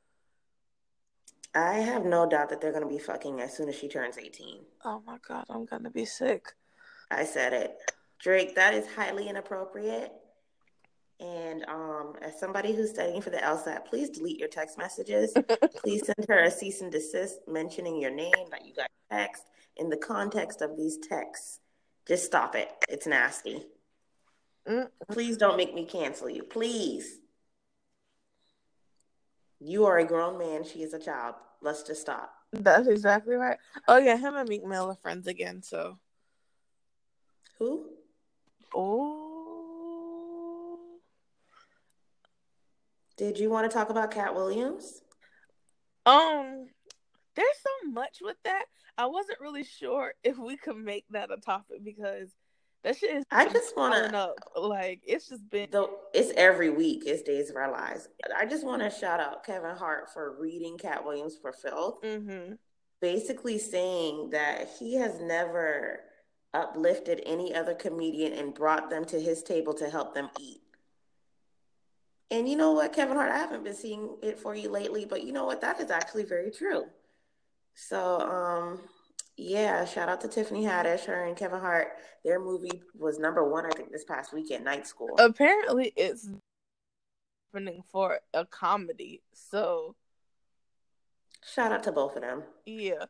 [1.55, 4.18] I have no doubt that they're going to be fucking as soon as she turns
[4.18, 4.61] 18.
[4.85, 6.47] Oh my God, I'm going to be sick.
[7.11, 7.77] I said it.
[8.18, 10.12] Drake, that is highly inappropriate.
[11.20, 15.33] And um, as somebody who's studying for the LSAT, please delete your text messages.
[15.77, 19.44] please send her a cease and desist mentioning your name that you got text
[19.76, 21.60] in the context of these texts.
[22.06, 22.70] Just stop it.
[22.88, 23.64] It's nasty.
[24.68, 24.88] Mm.
[25.10, 26.42] Please don't make me cancel you.
[26.42, 27.18] Please.
[29.60, 30.64] You are a grown man.
[30.64, 31.37] She is a child.
[31.62, 32.32] Let's just stop.
[32.52, 33.58] That's exactly right.
[33.88, 35.62] Oh yeah, him and Meek Mill are friends again.
[35.62, 35.98] So.
[37.58, 37.87] Who?
[38.74, 39.64] Oh.
[43.16, 45.00] Did you want to talk about Katt Williams?
[46.04, 46.66] Um,
[47.35, 48.64] there's so much with that.
[48.97, 52.31] I wasn't really sure if we could make that a topic because
[52.83, 53.25] that shit is.
[53.31, 55.68] I just want to like it's just been.
[55.70, 57.05] Though it's every week.
[57.07, 58.09] It's days of our lives.
[58.37, 62.03] I just want to shout out Kevin Hart for reading Katt Williams for filth.
[62.03, 62.55] Mm-hmm.
[63.01, 66.01] Basically saying that he has never
[66.53, 70.61] uplifted any other comedian and brought them to his table to help them eat.
[72.31, 75.25] And you know what, Kevin Hart, I haven't been seeing it for you lately, but
[75.25, 75.61] you know what?
[75.61, 76.85] That is actually very true.
[77.74, 78.80] So, um,
[79.37, 81.88] yeah, shout out to Tiffany Haddish, her and Kevin Hart.
[82.24, 85.14] Their movie was number one, I think, this past weekend, Night School.
[85.18, 86.28] Apparently, it's
[87.52, 89.22] happening for a comedy.
[89.32, 89.96] So,
[91.44, 92.44] shout out to both of them.
[92.64, 93.06] Yeah.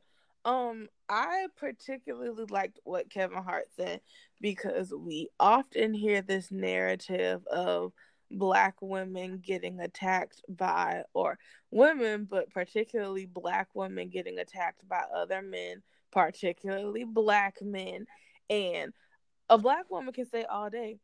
[0.46, 4.00] Um, I particularly liked what Kevin Hart said
[4.40, 7.92] because we often hear this narrative of
[8.38, 11.38] black women getting attacked by or
[11.70, 15.83] women but particularly black women getting attacked by other men
[16.14, 18.07] particularly black men.
[18.49, 18.94] And
[19.51, 20.97] a black woman can say all day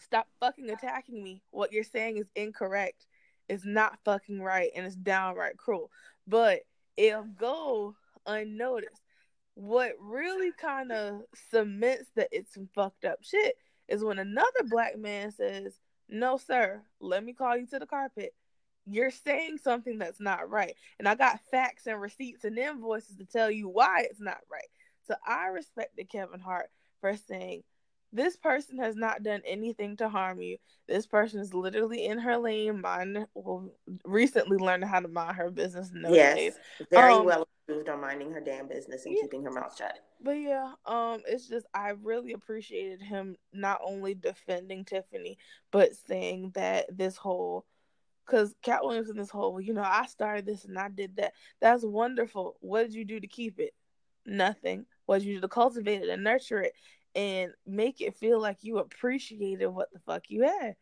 [0.00, 1.42] stop fucking attacking me.
[1.50, 3.06] What you're saying is incorrect.
[3.48, 5.90] It's not fucking right and it's downright cruel.
[6.28, 6.60] But
[6.96, 7.96] it'll go
[8.26, 9.00] unnoticed
[9.54, 13.56] what really kind of cements that it's some fucked up shit
[13.88, 15.78] is when another black man says
[16.14, 18.34] no, sir, let me call you to the carpet.
[18.86, 20.74] You're saying something that's not right.
[20.98, 24.68] And I got facts and receipts and invoices to tell you why it's not right.
[25.06, 27.62] So I respected Kevin Hart for saying,
[28.12, 30.58] this person has not done anything to harm you.
[30.86, 33.72] This person is literally in her lane, mind well,
[34.04, 35.90] recently learned how to mind her business.
[35.92, 36.54] No yes,
[36.90, 39.98] very um, well improved on minding her damn business and yeah, keeping her mouth shut.
[40.20, 45.38] But yeah, um, it's just I really appreciated him not only defending Tiffany,
[45.70, 47.64] but saying that this whole
[48.26, 51.34] because Katt Williams in this whole, you know, I started this and I did that.
[51.60, 52.56] That's wonderful.
[52.60, 53.74] What did you do to keep it?
[54.24, 54.86] Nothing.
[55.04, 56.72] What did you do to cultivate it and nurture it
[57.14, 60.76] and make it feel like you appreciated what the fuck you had?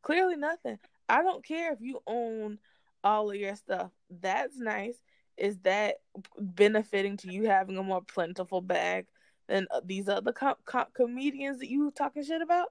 [0.00, 0.78] Clearly nothing.
[1.06, 2.58] I don't care if you own
[3.04, 3.90] all of your stuff.
[4.08, 4.96] That's nice
[5.40, 5.96] is that
[6.38, 9.06] benefiting to you having a more plentiful bag
[9.48, 12.68] than uh, these other com- com- comedians that you talking shit about?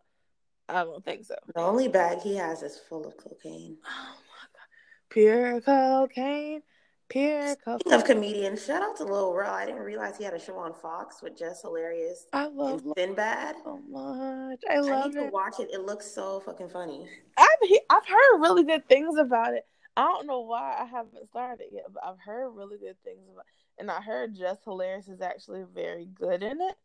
[0.69, 1.35] I don't think so.
[1.55, 3.77] The only bag he has is full of cocaine.
[3.85, 6.61] Oh my god, pure cocaine.
[7.09, 7.79] Pure cocaine.
[7.79, 9.51] Speaking of comedians, shout out to Lil Rel.
[9.51, 12.27] I didn't realize he had a show on Fox with Jess Hilarious.
[12.31, 14.59] I love Sinbad so much.
[14.69, 15.23] I love I need it.
[15.23, 15.69] to watch it.
[15.73, 17.07] It looks so fucking funny.
[17.35, 19.65] I've he, I've heard really good things about it.
[19.97, 23.27] I don't know why I haven't started it yet, but I've heard really good things
[23.31, 23.45] about
[23.79, 26.75] and I heard Jess Hilarious is actually very good in it.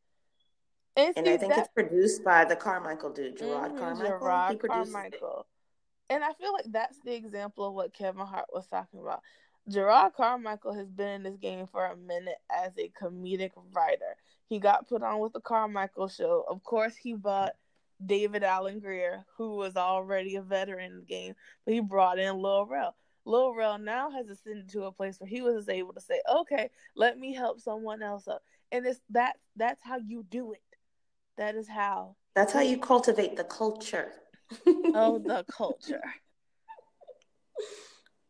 [0.97, 4.21] And, and see, I think that, it's produced by the Carmichael dude, Jerrod mm-hmm, Carmichael.
[4.21, 5.47] Jerrod Carmichael.
[6.09, 6.15] It.
[6.15, 9.21] And I feel like that's the example of what Kevin Hart was talking about.
[9.69, 14.17] Jerrod Carmichael has been in this game for a minute as a comedic writer.
[14.49, 16.45] He got put on with the Carmichael show.
[16.49, 17.55] Of course, he bought
[18.05, 22.39] David Alan Grier, who was already a veteran in the game, but he brought in
[22.39, 22.95] Lil Rel.
[23.25, 26.71] Lil Rel now has ascended to a place where he was able to say, "Okay,
[26.95, 30.63] let me help someone else up," and it's that that's how you do it.
[31.37, 32.17] That is how.
[32.35, 34.13] That's how you cultivate the culture.
[34.67, 36.03] oh, the culture.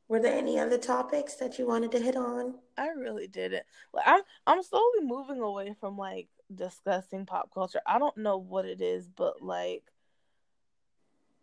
[0.08, 2.54] Were there any other topics that you wanted to hit on?
[2.76, 3.64] I really didn't.
[3.92, 7.80] Like I'm I'm slowly moving away from like discussing pop culture.
[7.86, 9.84] I don't know what it is, but like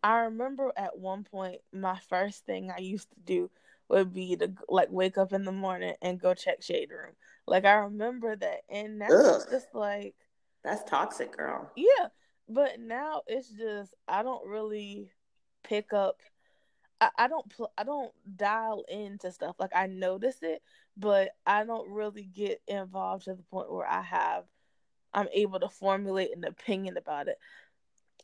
[0.04, 3.52] I remember at one point my first thing I used to do
[3.89, 7.13] would be to like wake up in the morning and go check Shade Room.
[7.45, 9.36] Like I remember that, and now Ugh.
[9.36, 10.15] it's just like
[10.63, 11.69] that's toxic, girl.
[11.76, 12.08] Yeah,
[12.47, 15.12] but now it's just I don't really
[15.63, 16.17] pick up.
[17.00, 20.62] I, I don't pl- I don't dial into stuff like I notice it,
[20.97, 24.45] but I don't really get involved to the point where I have
[25.13, 27.38] I'm able to formulate an opinion about it.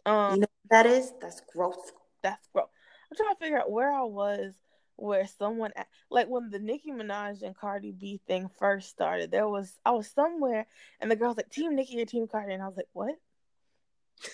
[0.06, 1.14] Um, you know that is?
[1.22, 1.92] That's growth.
[2.24, 2.70] That's growth.
[3.12, 4.54] I'm trying to figure out where I was
[4.98, 5.72] where someone
[6.10, 10.10] like when the Nicki Minaj and Cardi B thing first started, there was I was
[10.10, 10.66] somewhere
[11.00, 13.16] and the girl was like, Team Nicki or Team Cardi and I was like, What?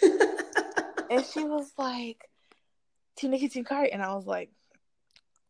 [1.11, 2.29] and she was like,
[3.17, 4.51] Team Nicki, Team Cardi and I was like,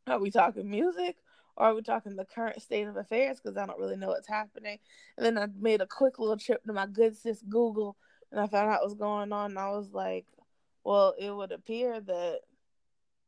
[0.07, 1.15] Are we talking music?
[1.55, 3.39] Or are we talking the current state of affairs?
[3.39, 4.79] Because I don't really know what's happening.
[5.17, 7.95] And then I made a quick little trip to my good sis Google
[8.33, 9.51] and I found out what was going on.
[9.51, 10.25] And I was like,
[10.83, 12.39] well, it would appear that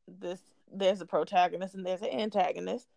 [0.07, 0.39] this
[0.73, 2.87] there's a protagonist and there's an antagonist.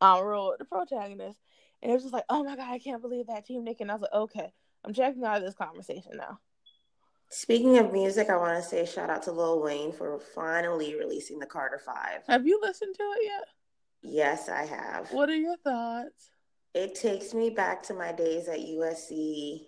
[0.00, 1.38] I'm real with the protagonist.
[1.80, 3.80] And it was just like, oh my god, I can't believe that team Nick.
[3.80, 4.52] And I was like, okay,
[4.84, 6.40] I'm checking out of this conversation now.
[7.28, 11.38] Speaking of music, I want to say shout out to Lil Wayne for finally releasing
[11.38, 12.22] the Carter Five.
[12.28, 13.48] Have you listened to it yet?
[14.02, 15.12] Yes, I have.
[15.12, 16.30] What are your thoughts?
[16.74, 19.60] It takes me back to my days at USC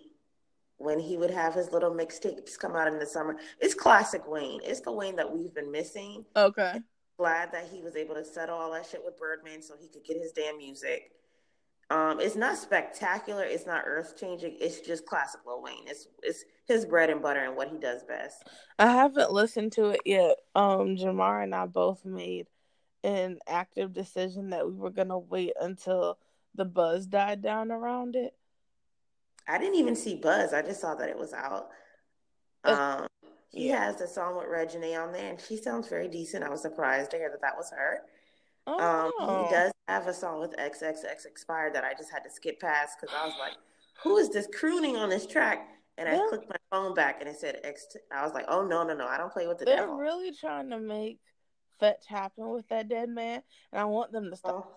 [0.77, 3.37] when he would have his little mixtapes come out in the summer.
[3.59, 4.59] It's classic Wayne.
[4.63, 6.25] It's the Wayne that we've been missing.
[6.35, 6.81] Okay.
[7.17, 10.03] Glad that he was able to settle all that shit with Birdman so he could
[10.03, 11.11] get his damn music.
[11.91, 13.43] Um, it's not spectacular.
[13.43, 14.57] It's not earth changing.
[14.59, 15.87] It's just classic Lil Wayne.
[15.87, 18.43] It's it's his bread and butter and what he does best.
[18.79, 20.37] I haven't listened to it yet.
[20.55, 22.47] Um, Jamar and I both made
[23.05, 26.17] an active decision that we were gonna wait until
[26.55, 28.33] the buzz died down around it.
[29.47, 30.53] I didn't even see buzz.
[30.53, 31.69] I just saw that it was out.
[32.63, 33.07] Um,
[33.49, 33.85] he yeah.
[33.85, 36.43] has the song with Reginae on there, and she sounds very decent.
[36.43, 38.01] I was surprised to hear that that was her.
[38.65, 38.79] Oh.
[38.79, 39.47] Um, he oh.
[39.51, 43.15] does have a song with XXX expired that I just had to skip past because
[43.15, 43.53] I was like,
[44.03, 47.37] "Who is this crooning on this track?" And I clicked my phone back, and it
[47.37, 47.95] said X.
[48.11, 49.05] I was like, "Oh no, no, no!
[49.05, 51.19] I don't play with the They're devil." really trying to make
[51.79, 54.65] fetch happen with that dead man, and I want them to stop.
[54.67, 54.71] Oh.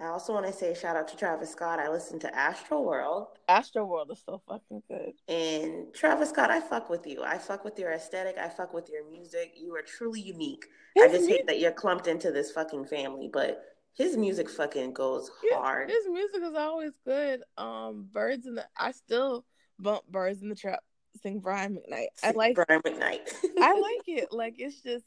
[0.00, 1.80] I also want to say shout out to Travis Scott.
[1.80, 3.26] I listened to Astro World.
[3.48, 5.12] Astro World is so fucking good.
[5.26, 7.24] And Travis Scott, I fuck with you.
[7.24, 8.38] I fuck with your aesthetic.
[8.38, 9.54] I fuck with your music.
[9.56, 10.66] You are truly unique.
[10.94, 13.60] His I just music- hate that you're clumped into this fucking family, but
[13.94, 15.90] his music fucking goes hard.
[15.90, 17.42] His, his music is always good.
[17.56, 19.44] Um, Birds in the I still
[19.80, 20.78] bump Birds in the Trap.
[21.24, 22.06] Sing Brian McKnight.
[22.22, 23.34] I like Brian McKnight.
[23.58, 24.28] I like it.
[24.30, 25.04] Like it's just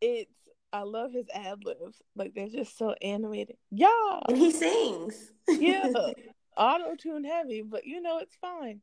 [0.00, 0.32] it's
[0.72, 2.02] I love his ad libs.
[2.14, 3.56] Like they're just so animated.
[3.70, 4.20] Yeah.
[4.28, 5.32] And he sings.
[5.48, 5.92] yeah.
[6.56, 8.80] Auto tune heavy, but you know it's fine.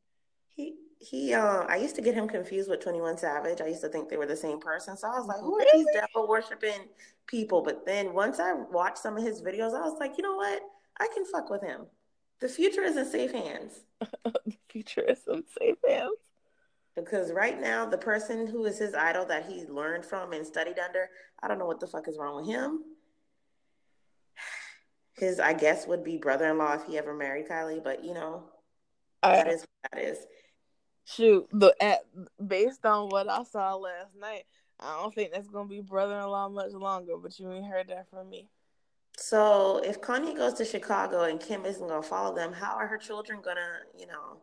[0.48, 3.60] He he uh I used to get him confused with 21 Savage.
[3.60, 4.96] I used to think they were the same person.
[4.96, 5.84] So I was like, who are really?
[5.84, 6.88] these devil worshiping
[7.26, 7.62] people?
[7.62, 10.62] But then once I watched some of his videos, I was like, you know what?
[10.98, 11.86] I can fuck with him.
[12.40, 13.80] The future is in safe hands.
[14.24, 16.16] the future is in safe hands.
[17.04, 20.78] Because right now, the person who is his idol that he learned from and studied
[20.78, 21.08] under,
[21.42, 22.82] I don't know what the fuck is wrong with him.
[25.14, 28.14] His, I guess, would be brother in law if he ever married Kylie, but you
[28.14, 28.44] know,
[29.22, 30.18] that is what that is.
[31.04, 32.00] Shoot, the at
[32.44, 34.44] based on what I saw last night,
[34.78, 37.16] I don't think that's gonna be brother in law much longer.
[37.20, 38.48] But you ain't heard that from me.
[39.16, 42.98] So if Kanye goes to Chicago and Kim isn't gonna follow them, how are her
[42.98, 44.38] children gonna, you know,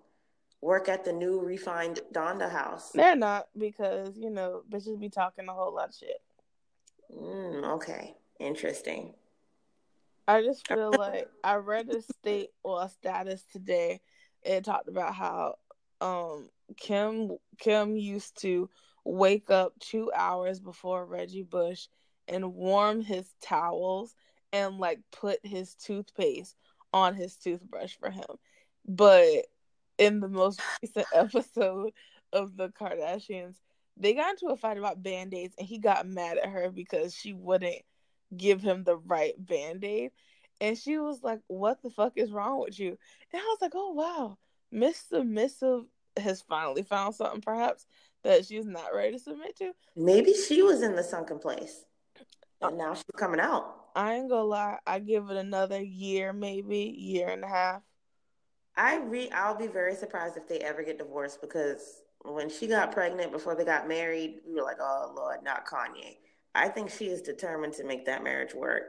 [0.66, 2.90] work at the new refined Donda house?
[2.92, 6.22] They're not because you know bitches be talking a whole lot of shit.
[7.16, 9.14] Mm, okay, interesting.
[10.28, 14.02] I just feel like I read a state or a status today.
[14.42, 15.56] It talked about how
[16.02, 18.68] um Kim Kim used to
[19.04, 21.88] wake up two hours before Reggie Bush
[22.28, 24.16] and warm his towels
[24.52, 26.56] and like put his toothpaste
[26.92, 28.26] on his toothbrush for him.
[28.88, 29.46] But
[29.98, 31.92] in the most recent episode
[32.34, 33.56] of the Kardashians,
[33.98, 37.34] they got into a fight about band-aids and he got mad at her because she
[37.34, 37.82] wouldn't
[38.36, 40.12] give him the right band-aid.
[40.62, 42.98] And she was like, What the fuck is wrong with you?
[43.32, 44.38] And I was like, Oh wow,
[44.72, 45.84] Miss Submissive
[46.18, 47.86] has finally found something perhaps
[48.24, 49.72] that she's not ready to submit to.
[49.96, 51.84] Maybe she was in the sunken place.
[52.62, 53.76] Uh, and now she's coming out.
[53.96, 57.82] I ain't gonna lie, I give it another year, maybe, year and a half.
[58.78, 62.92] I re I'll be very surprised if they ever get divorced because when she got
[62.92, 66.18] pregnant before they got married, we were like, oh Lord, not Kanye.
[66.54, 68.84] I think she is determined to make that marriage work.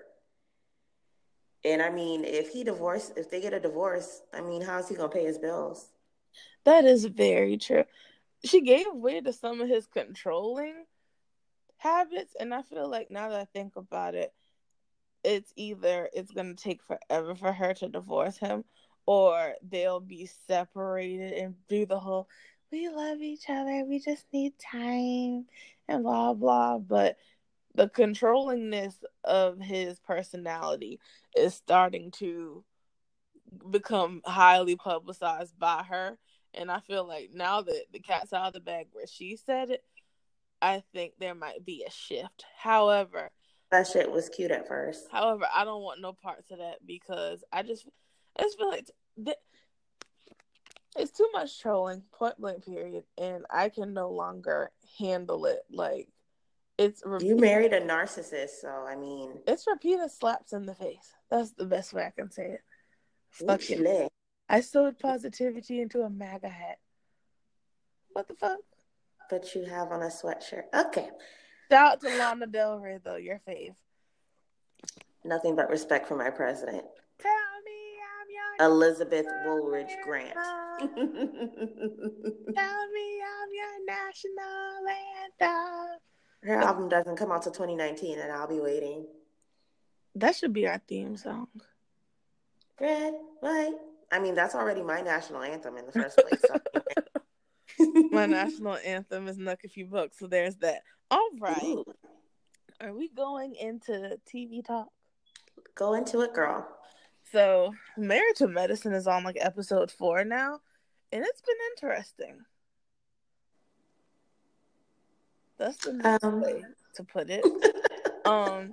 [1.64, 4.94] And I mean, if he divorce, if they get a divorce, I mean, how's he
[4.94, 5.88] gonna pay his bills?
[6.64, 7.84] That is very true.
[8.44, 10.84] She gave way to some of his controlling
[11.78, 14.32] habits, and I feel like now that I think about it,
[15.24, 18.64] it's either it's gonna take forever for her to divorce him,
[19.06, 22.28] or they'll be separated and do the whole
[22.72, 25.46] we love each other, we just need time
[25.88, 26.78] and blah blah.
[26.78, 27.16] But
[27.74, 30.98] the controllingness of his personality
[31.36, 32.64] is starting to
[33.70, 36.18] become highly publicized by her.
[36.54, 39.70] And I feel like now that the cat's out of the bag where she said
[39.70, 39.84] it,
[40.62, 42.44] I think there might be a shift.
[42.58, 43.30] However,
[43.70, 45.06] that shit was cute at first.
[45.10, 47.86] However, I don't want no parts of that because I just
[48.38, 48.90] I just feel like
[49.24, 49.36] th-
[50.96, 55.60] it's too much trolling, point blank, period, and I can no longer handle it.
[55.70, 56.08] Like
[56.78, 57.28] it's repeated.
[57.28, 61.14] you married a narcissist, so I mean, it's repeated slaps in the face.
[61.30, 62.60] That's the best way I can say it.
[63.30, 64.12] Fuck it.
[64.48, 66.78] I sewed positivity into a MAGA hat.
[68.12, 68.58] What the fuck?
[69.28, 70.64] But you have on a sweatshirt.
[70.72, 71.10] Okay.
[71.70, 73.74] Shout out to Lana Del Rey, though, your fave.
[75.24, 76.84] Nothing but respect for my president.
[77.20, 77.32] Tell
[78.60, 80.34] Elizabeth Woolridge Grant.
[80.80, 80.96] Tell me
[82.56, 84.86] I'm your national
[85.40, 85.98] anthem.
[86.42, 89.06] Her album doesn't come out till 2019, and I'll be waiting.
[90.14, 91.48] That should be our theme song.
[92.80, 93.74] Red, white.
[94.12, 96.40] I mean, that's already my national anthem in the first place.
[96.46, 97.92] So.
[98.10, 100.82] my national anthem is Nuck If You Buck, so there's that.
[101.10, 101.62] All right.
[101.64, 101.84] Ooh.
[102.80, 104.88] Are we going into TV talk?
[105.74, 106.66] Go into it, girl.
[107.36, 110.58] So, Married to Medicine is on like episode four now,
[111.12, 112.38] and it's been interesting.
[115.58, 116.62] That's the nice um, way
[116.94, 117.44] to put it.
[118.24, 118.72] um,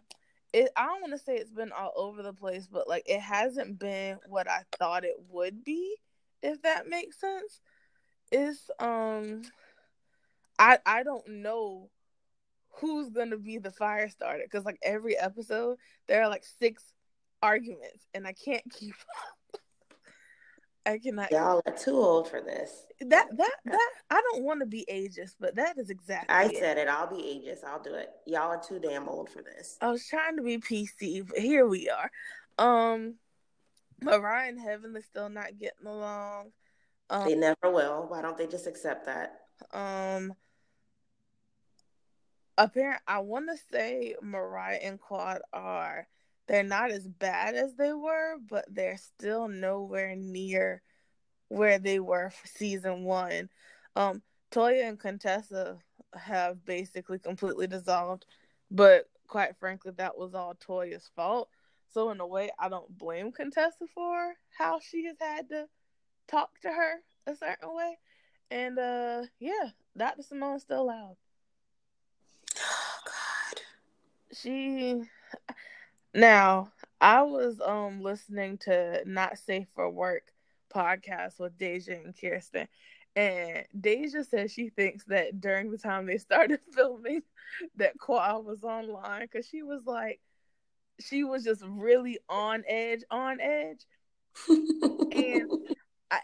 [0.54, 3.20] it I don't want to say it's been all over the place, but like it
[3.20, 5.98] hasn't been what I thought it would be,
[6.42, 7.60] if that makes sense.
[8.32, 9.42] Is um,
[10.58, 11.90] I I don't know
[12.76, 16.94] who's gonna be the fire starter because like every episode there are like six
[17.44, 19.60] arguments and I can't keep up.
[20.86, 21.32] I cannot.
[21.32, 22.88] Y'all are too old for this.
[23.00, 26.34] That that that I don't want to be ageist, but that is exactly.
[26.34, 26.58] I it.
[26.58, 26.88] said it.
[26.88, 27.64] I'll be ageist.
[27.64, 28.10] I'll do it.
[28.26, 29.78] Y'all are too damn old for this.
[29.82, 32.12] I was trying to be PC, but here we are.
[32.58, 33.16] Um,
[34.02, 36.52] Mariah and Heavenly still not getting along.
[37.10, 38.06] Um, they never will.
[38.10, 39.40] Why don't they just accept that?
[39.72, 40.34] Um,
[42.58, 43.02] apparent.
[43.08, 46.08] I want to say Mariah and Quad are
[46.48, 50.82] they're not as bad as they were, but they're still nowhere near
[51.48, 53.50] where they were for season one.
[53.96, 54.22] Um,
[54.52, 55.78] Toya and Contessa
[56.14, 58.26] have basically completely dissolved,
[58.70, 61.50] but quite frankly, that was all Toya's fault.
[61.94, 65.68] So in a way, I don't blame Contessa for how she has had to
[66.28, 66.96] talk to her
[67.28, 67.98] a certain way.
[68.52, 70.24] And uh yeah, Dr.
[70.24, 71.16] Simone's still loud.
[72.60, 73.62] Oh God.
[74.36, 75.02] She
[76.14, 80.32] now, I was um listening to Not Safe for Work
[80.74, 82.68] podcast with Deja and Kirsten.
[83.16, 87.22] And Deja says she thinks that during the time they started filming
[87.76, 90.20] that Qua was online because she was like
[91.00, 93.86] she was just really on edge, on edge.
[94.50, 95.52] and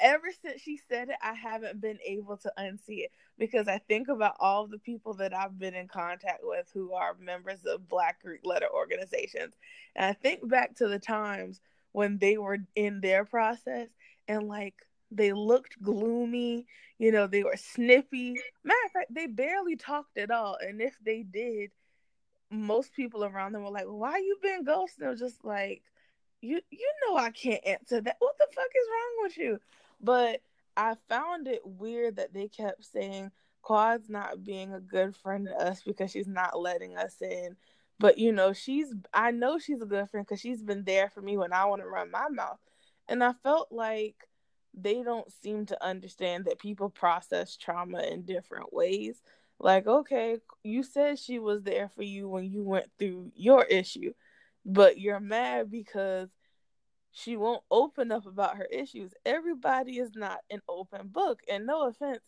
[0.01, 4.07] ever since she said it, I haven't been able to unsee it because I think
[4.07, 8.21] about all the people that I've been in contact with who are members of Black
[8.21, 9.53] Greek letter organizations.
[9.95, 11.61] And I think back to the times
[11.91, 13.87] when they were in their process
[14.27, 14.75] and like
[15.11, 16.67] they looked gloomy,
[16.97, 18.35] you know, they were snippy.
[18.63, 20.57] Matter of fact, they barely talked at all.
[20.61, 21.71] And if they did,
[22.51, 25.83] most people around them were like, "Why you been ghosting?" Was just like,
[26.41, 28.17] "You you know I can't answer that.
[28.19, 29.59] What the fuck is wrong with you?"
[30.01, 30.41] But
[30.77, 33.31] I found it weird that they kept saying
[33.61, 37.57] Quad's not being a good friend to us because she's not letting us in.
[37.99, 41.21] But you know, she's I know she's a good friend because she's been there for
[41.21, 42.59] me when I want to run my mouth.
[43.09, 44.15] And I felt like
[44.73, 49.21] they don't seem to understand that people process trauma in different ways.
[49.59, 54.13] Like, okay, you said she was there for you when you went through your issue,
[54.69, 56.29] but you're mad because
[57.11, 59.13] she won't open up about her issues.
[59.25, 61.41] Everybody is not an open book.
[61.49, 62.21] And no offense,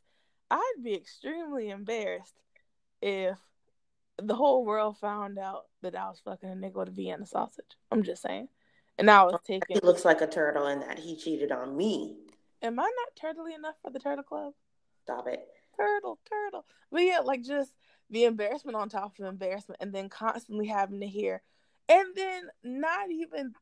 [0.50, 2.36] I'd be extremely embarrassed
[3.02, 3.38] if
[4.18, 7.78] the whole world found out that I was fucking a nigga with a Vienna sausage.
[7.92, 8.48] I'm just saying.
[8.98, 9.78] And I was taking.
[9.78, 12.18] He looks like a turtle and that he cheated on me.
[12.62, 14.54] Am I not turtly enough for the turtle club?
[15.04, 15.48] Stop it
[15.82, 16.66] turtle, turtle.
[16.92, 17.74] But yeah, like just
[18.10, 21.42] the embarrassment on top of embarrassment, and then constantly having to hear,
[21.92, 23.54] and then not even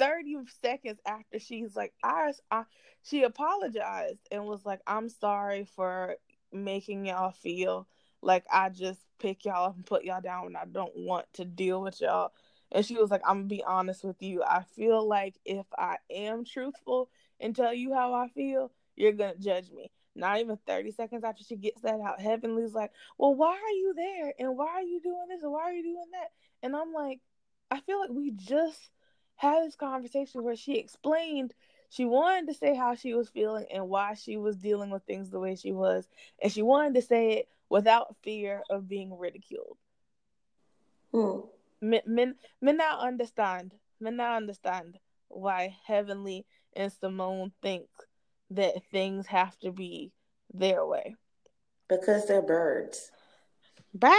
[0.00, 2.64] 30 seconds after she's like, I, I
[3.02, 6.16] she apologized and was like, I'm sorry for
[6.52, 7.86] making y'all feel
[8.22, 11.44] like I just pick y'all up and put y'all down when I don't want to
[11.44, 12.32] deal with y'all.
[12.72, 14.42] And she was like, I'm gonna be honest with you.
[14.42, 17.08] I feel like if I am truthful
[17.38, 19.92] and tell you how I feel, you're gonna judge me.
[20.16, 23.94] Not even 30 seconds after she gets that out, Heavenly's like, Well, why are you
[23.94, 24.34] there?
[24.38, 25.42] And why are you doing this?
[25.42, 26.30] And why are you doing that?
[26.62, 27.20] And I'm like,
[27.70, 28.90] I feel like we just
[29.36, 31.54] had this conversation where she explained
[31.90, 35.28] she wanted to say how she was feeling and why she was dealing with things
[35.28, 36.08] the way she was.
[36.40, 39.76] And she wanted to say it without fear of being ridiculed.
[41.12, 41.40] Hmm.
[41.80, 43.74] Men, men, men now understand.
[43.98, 44.98] Men now understand
[45.28, 47.88] why Heavenly and Simone think
[48.50, 50.12] that things have to be
[50.54, 51.16] their way.
[51.88, 53.10] Because they're birds.
[53.92, 54.14] Birds.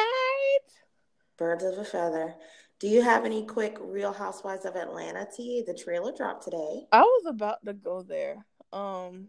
[1.37, 2.35] Birds of a feather.
[2.81, 5.63] Do you have any quick Real Housewives of Atlanta tea?
[5.65, 6.87] The trailer dropped today.
[6.91, 8.43] I was about to go there.
[8.73, 9.27] Um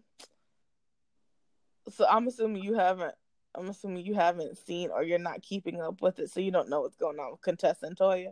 [1.91, 3.15] so I'm assuming you haven't
[3.55, 6.71] I'm assuming you haven't seen or you're not keeping up with it, so you don't
[6.71, 8.29] know what's going on with Contessa and Toya.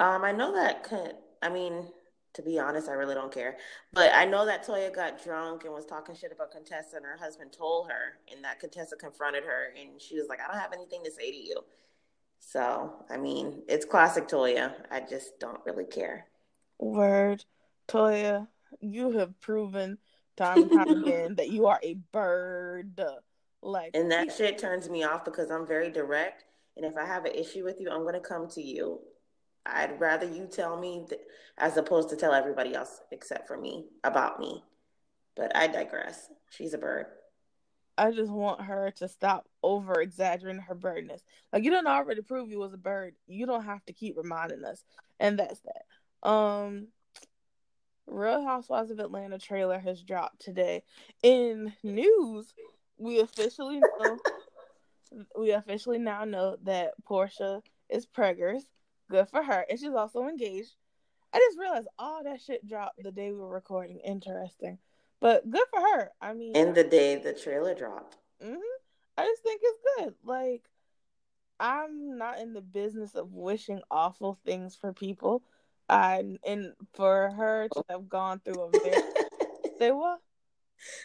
[0.00, 0.82] Um, I know that.
[0.82, 1.86] could I mean,
[2.34, 3.58] to be honest, I really don't care.
[3.92, 7.16] But I know that Toya got drunk and was talking shit about Contessa, and her
[7.16, 10.72] husband told her, and that Contessa confronted her, and she was like, I don't have
[10.72, 11.62] anything to say to you.
[12.40, 14.72] So, I mean, it's classic Toya.
[14.90, 16.26] I just don't really care.
[16.78, 17.44] Word.
[17.86, 18.48] Toya,
[18.80, 19.98] you have proven
[20.36, 23.00] time and time again that you are a bird.
[23.62, 26.44] Like, and that shit turns me off because I'm very direct.
[26.76, 29.00] And if I have an issue with you, I'm going to come to you
[29.66, 31.20] I'd rather you tell me th-
[31.58, 34.64] as opposed to tell everybody else except for me about me.
[35.36, 36.28] But I digress.
[36.50, 37.06] She's a bird.
[37.96, 41.22] I just want her to stop over exaggerating her birdness.
[41.52, 43.14] Like you don't already prove you was a bird.
[43.26, 44.82] You don't have to keep reminding us.
[45.18, 46.28] And that's that.
[46.28, 46.88] Um
[48.06, 50.82] Real Housewives of Atlanta trailer has dropped today.
[51.22, 52.52] In news,
[52.98, 54.18] we officially know
[55.38, 58.62] we officially now know that Porsha is preggers.
[59.10, 59.66] Good for her.
[59.68, 60.74] And she's also engaged.
[61.32, 64.00] I just realized all that shit dropped the day we were recording.
[64.00, 64.78] Interesting.
[65.20, 66.10] But good for her.
[66.20, 68.16] I mean, in the day the trailer dropped.
[68.42, 68.56] Mm-hmm.
[69.18, 70.14] I just think it's good.
[70.24, 70.62] Like,
[71.58, 75.42] I'm not in the business of wishing awful things for people.
[75.88, 79.02] I and for her to have gone through a very
[79.78, 80.20] say what?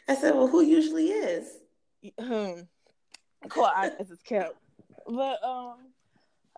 [0.07, 1.49] I said, well, who usually is?
[2.20, 2.61] Hmm.
[3.49, 3.66] Cool.
[3.66, 4.55] I guess it's kept,
[5.07, 5.76] but um,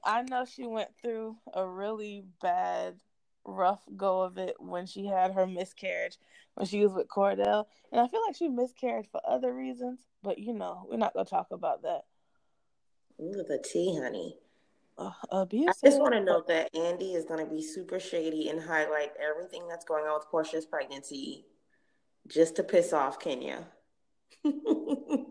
[0.04, 2.96] I know she went through a really bad,
[3.48, 6.18] rough go of it when she had her miscarriage
[6.56, 10.00] when she was with Kordell, and I feel like she miscarried for other reasons.
[10.24, 12.02] But you know, we're not gonna talk about that.
[13.22, 14.36] Ooh, the tea, honey.
[14.98, 15.78] Uh, abuse.
[15.84, 19.12] I just want to note that Andy is going to be super shady and highlight
[19.20, 21.46] everything that's going on with Porsha's pregnancy
[22.28, 23.68] just to piss off Kenya.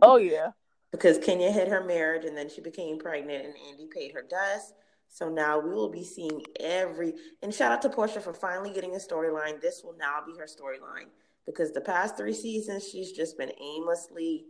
[0.03, 0.51] oh, yeah.
[0.93, 4.73] Because Kenya hit her marriage and then she became pregnant and Andy paid her dust.
[5.09, 7.15] So now we will be seeing every.
[7.43, 9.61] And shout out to Porsha for finally getting a storyline.
[9.61, 11.09] This will now be her storyline
[11.47, 14.45] because the past three seasons, she's just been aimlessly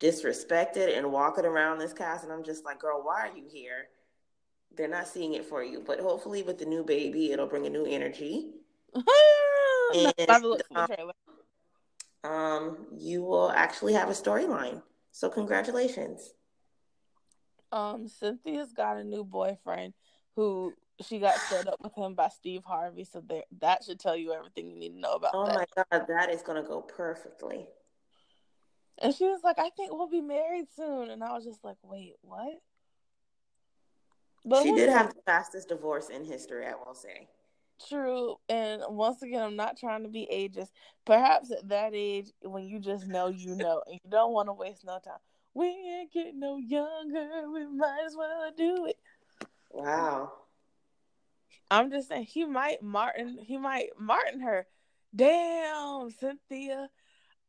[0.00, 2.24] disrespected and walking around this cast.
[2.24, 3.88] And I'm just like, girl, why are you here?
[4.76, 5.82] They're not seeing it for you.
[5.84, 8.50] But hopefully, with the new baby, it'll bring a new energy.
[9.94, 10.56] and, um,
[12.24, 14.82] um, you will actually have a storyline.
[15.10, 16.32] So, congratulations.
[17.72, 19.94] Um, Cynthia's got a new boyfriend
[20.36, 23.04] who she got set up with him by Steve Harvey.
[23.04, 25.32] So there, that should tell you everything you need to know about.
[25.34, 25.54] Oh that.
[25.54, 27.66] my god, that is gonna go perfectly.
[28.98, 31.78] And she was like, "I think we'll be married soon," and I was just like,
[31.82, 32.60] "Wait, what?"
[34.44, 37.28] But she did have the fastest divorce in history, I will say.
[37.88, 40.70] True, and once again, I'm not trying to be ageist.
[41.04, 44.52] Perhaps at that age, when you just know, you know, and you don't want to
[44.52, 45.18] waste no time.
[45.54, 47.50] We ain't getting no younger.
[47.52, 48.96] We might as well do it.
[49.70, 50.32] Wow.
[51.70, 54.66] I'm just saying he might Martin he might Martin her.
[55.14, 56.88] Damn, Cynthia,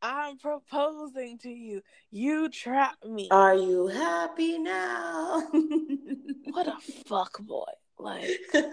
[0.01, 1.81] I'm proposing to you.
[2.11, 3.29] You trapped me.
[3.31, 5.43] Are you happy now?
[6.51, 7.63] what a fuck boy.
[7.97, 8.29] Like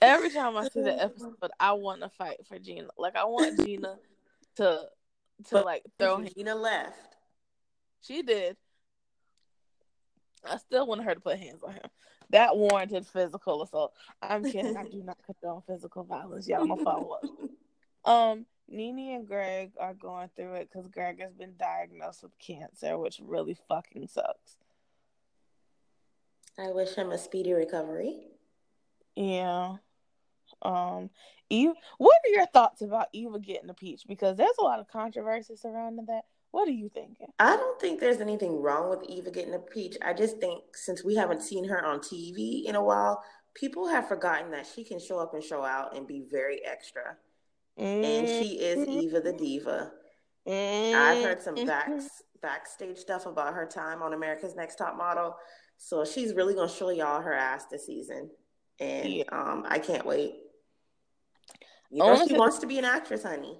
[0.00, 2.88] every time I see the episode, I want to fight for Gina.
[2.98, 3.96] Like I want Gina
[4.56, 4.82] to
[5.44, 6.28] to but like throw him.
[6.34, 7.16] Gina left.
[8.02, 8.56] She did.
[10.48, 11.82] I still want her to put hands on him.
[12.30, 13.92] That warranted physical assault.
[14.22, 14.76] I'm kidding.
[14.76, 16.48] I do not condone physical violence.
[16.48, 18.10] Y'all I'm gonna follow up.
[18.10, 22.96] Um, NeNe and Greg are going through it because Greg has been diagnosed with cancer,
[22.96, 24.56] which really fucking sucks.
[26.58, 28.16] I wish him a speedy recovery.
[29.16, 29.76] Yeah.
[30.62, 31.10] Um,
[31.48, 34.04] Eve, what are your thoughts about Eva getting a peach?
[34.06, 36.22] Because there's a lot of controversy surrounding that.
[36.52, 37.28] What are you thinking?
[37.38, 39.96] I don't think there's anything wrong with Eva getting a peach.
[40.02, 43.22] I just think since we haven't seen her on TV in a while,
[43.54, 47.16] people have forgotten that she can show up and show out and be very extra.
[47.78, 48.04] Mm-hmm.
[48.04, 49.00] And she is mm-hmm.
[49.00, 49.92] Eva the Diva.
[50.46, 50.96] Mm-hmm.
[50.96, 52.06] I've heard some back, mm-hmm.
[52.42, 55.36] backstage stuff about her time on America's Next Top Model.
[55.78, 58.30] So she's really going to show y'all her ass this season.
[58.80, 59.24] And yeah.
[59.30, 60.34] um, I can't wait.
[61.90, 63.58] You know, she wants to be an actress, honey.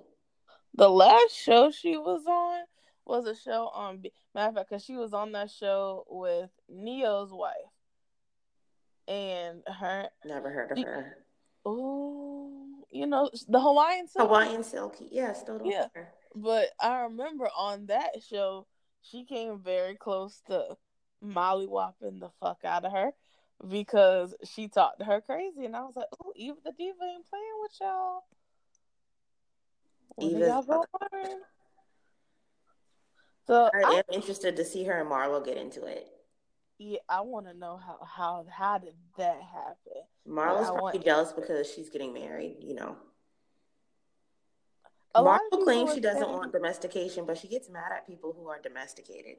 [0.74, 2.61] The last show she was on
[3.05, 4.03] was a show on
[4.35, 7.57] matter of fact because she was on that show with Ne-Yo's wife
[9.11, 11.16] and her never heard of she, her
[11.66, 14.26] oh you know the hawaiian silky.
[14.26, 16.09] hawaiian silky yeah still yeah her.
[16.37, 18.66] but i remember on that show
[19.03, 20.76] she came very close to
[21.20, 23.11] molly whopping the fuck out of her
[23.68, 27.26] because she talked to her crazy and i was like oh eva the diva ain't
[27.28, 28.24] playing with y'all
[30.18, 30.84] Eva, y'all go
[33.50, 36.06] so I am I, interested to see her and Marlo get into it.
[36.78, 40.04] Yeah, I want to know how how how did that happen?
[40.28, 41.04] Marlo's probably want...
[41.04, 42.58] jealous because she's getting married.
[42.61, 42.96] You know.
[45.16, 46.32] Marlo claims she doesn't saying...
[46.32, 49.38] want domestication, but she gets mad at people who are domesticated.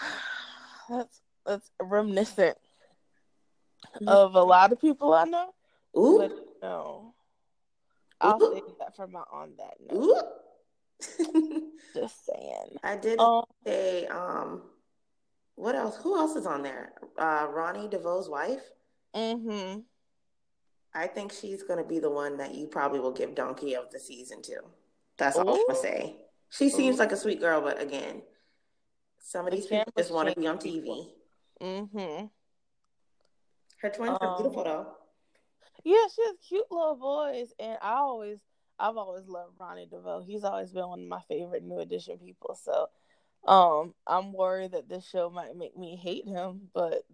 [0.88, 2.56] That's that's reminiscent
[3.96, 4.08] mm-hmm.
[4.08, 5.54] of a lot of people I know.
[5.96, 6.18] Ooh.
[6.18, 6.32] But
[6.62, 7.14] no.
[8.20, 8.54] I'll Ooh.
[8.54, 10.04] say that for my on that note.
[10.04, 11.72] Ooh.
[11.94, 12.76] Just saying.
[12.82, 14.62] I did um, say, um,
[15.54, 15.96] what else?
[16.02, 16.92] Who else is on there?
[17.16, 18.62] Uh, Ronnie DeVoe's wife.
[19.14, 19.80] Mm-hmm.
[20.94, 23.98] I think she's gonna be the one that you probably will give Donkey of the
[23.98, 24.60] season to.
[25.16, 26.16] That's all I'm gonna say.
[26.50, 26.98] She seems Ooh.
[26.98, 28.22] like a sweet girl, but again,
[29.20, 31.08] some of these the people just want to be on TV.
[31.62, 32.26] Mm-hmm.
[33.80, 34.86] Her twins um, are beautiful though.
[35.84, 38.38] Yeah, she has cute little boys, and I always
[38.78, 40.24] I've always loved Ronnie DeVoe.
[40.26, 42.58] He's always been one of my favorite New Edition people.
[42.62, 42.88] So,
[43.50, 47.04] um, I'm worried that this show might make me hate him, but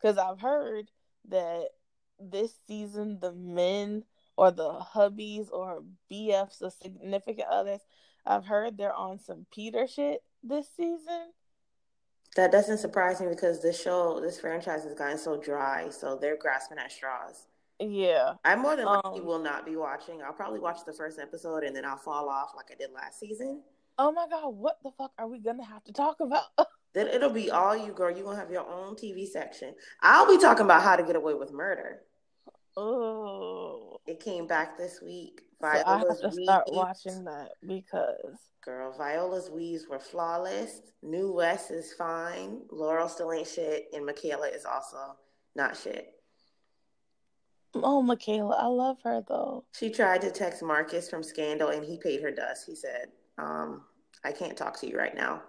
[0.00, 0.90] because I've heard
[1.28, 1.68] that
[2.18, 4.04] this season the men
[4.36, 7.80] or the hubbies or BFs or significant others.
[8.26, 11.32] I've heard they're on some Peter shit this season.
[12.36, 16.36] That doesn't surprise me because this show, this franchise has gotten so dry, so they're
[16.36, 17.46] grasping at straws.
[17.80, 18.34] Yeah.
[18.44, 20.22] I more than likely Um, will not be watching.
[20.22, 23.18] I'll probably watch the first episode and then I'll fall off like I did last
[23.20, 23.62] season.
[23.98, 26.44] Oh my god, what the fuck are we gonna have to talk about?
[26.94, 28.08] Then it'll be all you, girl.
[28.16, 29.74] You're gonna have your own TV section.
[30.00, 32.02] I'll be talking about how to get away with murder.
[32.76, 35.42] oh, It came back this week.
[35.64, 40.80] So I have Viola's to start watching that because Girl, Viola's weaves were flawless.
[41.02, 42.62] New West is fine.
[42.70, 45.16] Laurel still ain't shit, and Michaela is also
[45.54, 46.12] not shit.
[47.74, 49.64] oh, Michaela, I love her though.
[49.72, 52.64] She tried to text Marcus from Scandal, and he paid her dust.
[52.66, 53.08] He said,
[53.38, 53.82] um,
[54.24, 55.42] "I can't talk to you right now."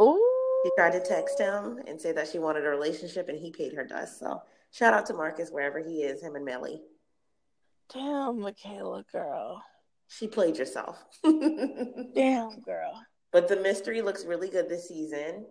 [0.00, 3.50] Ooh, She tried to text him and say that she wanted a relationship, and he
[3.50, 4.18] paid her dust.
[4.18, 6.82] So shout out to Marcus wherever he is, him and Mellie.
[7.92, 9.62] Damn, Michaela, girl,
[10.08, 11.02] She played yourself.
[11.22, 13.00] damn, girl.
[13.32, 15.46] but the mystery looks really good this season.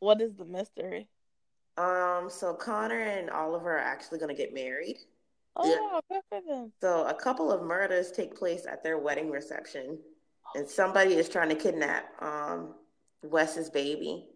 [0.00, 1.08] What is the mystery?
[1.78, 4.96] Um, so Connor and Oliver are actually going to get married.
[5.56, 6.00] Oh, Yeah.
[6.16, 6.72] good for them.
[6.80, 9.98] So a couple of murders take place at their wedding reception,
[10.54, 12.74] and somebody is trying to kidnap um
[13.22, 14.28] Wes's baby.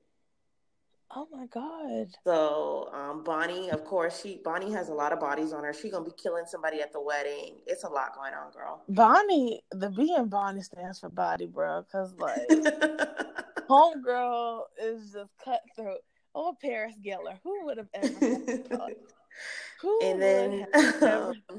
[1.14, 2.08] Oh my god.
[2.24, 5.72] So um, Bonnie, of course, she Bonnie has a lot of bodies on her.
[5.72, 7.58] She gonna be killing somebody at the wedding.
[7.66, 8.84] It's a lot going on, girl.
[8.88, 11.84] Bonnie, the B in Bonnie stands for body, bro.
[11.90, 12.46] Cause like
[13.68, 15.98] homegirl is just cutthroat.
[16.34, 17.38] Oh, Paris Geller.
[17.42, 18.92] Who would have ever thought?
[19.82, 21.42] Who And would then, have ever um,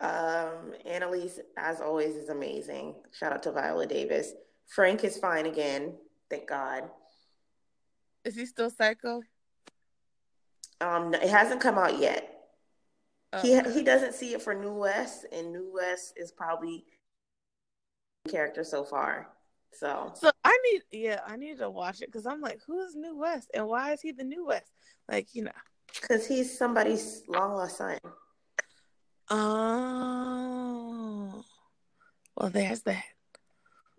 [0.00, 0.56] thought?
[0.58, 2.96] um, Annalise, as always, is amazing.
[3.12, 4.32] Shout out to Viola Davis.
[4.66, 5.94] Frank is fine again,
[6.28, 6.90] thank God.
[8.24, 9.22] Is he still psycho?
[10.80, 12.28] Um, it hasn't come out yet.
[13.32, 16.84] Oh, He he doesn't see it for New West, and New West is probably
[18.28, 19.28] character so far.
[19.72, 23.18] So so I need, yeah, I need to watch it because I'm like, who's New
[23.18, 24.70] West and why is he the New West?
[25.10, 25.50] Like, you know.
[26.00, 27.98] because he's somebody's long lost son.
[29.30, 31.42] Oh,
[32.36, 33.02] well, there's that.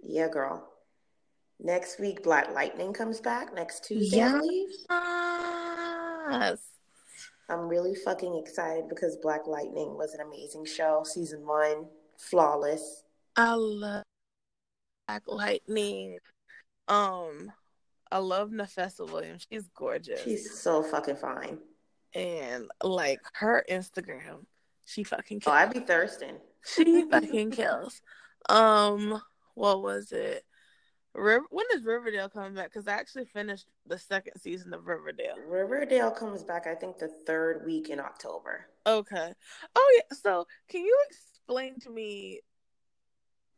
[0.03, 0.69] Yeah, girl.
[1.63, 4.69] Next week, Black Lightning comes back next Tuesday, believe.
[4.89, 6.59] Yes.
[7.49, 11.03] I'm really fucking excited because Black Lightning was an amazing show.
[11.05, 11.85] Season one,
[12.17, 13.03] flawless.
[13.37, 14.03] I love
[15.07, 16.19] Black Lightning.
[16.87, 17.51] Um,
[18.11, 19.47] I love Nafessa Williams.
[19.51, 20.21] She's gorgeous.
[20.23, 21.59] She's so fucking fine.
[22.13, 24.45] and like her Instagram,
[24.85, 25.51] she fucking Oh.
[25.51, 26.35] I'd be thirsting.
[26.65, 28.01] she fucking kills.
[28.49, 29.21] Um,
[29.55, 30.43] what was it?
[31.15, 32.71] River- when is Riverdale coming back?
[32.73, 35.35] Because I actually finished the second season of Riverdale.
[35.47, 38.65] Riverdale comes back, I think, the third week in October.
[38.87, 39.33] Okay.
[39.75, 40.17] Oh yeah.
[40.17, 42.41] So can you explain to me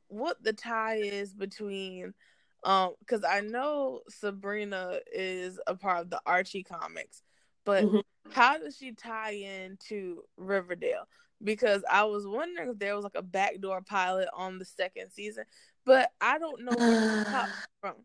[0.08, 2.14] what the tie is between
[2.64, 7.22] um because I know Sabrina is a part of the Archie comics,
[7.64, 8.04] but Mhm.
[8.32, 11.08] how does she tie into Riverdale?
[11.44, 15.46] Because I was wondering if there was like a backdoor pilot on the second season,
[15.86, 17.50] but I don't know where top
[17.82, 17.96] from.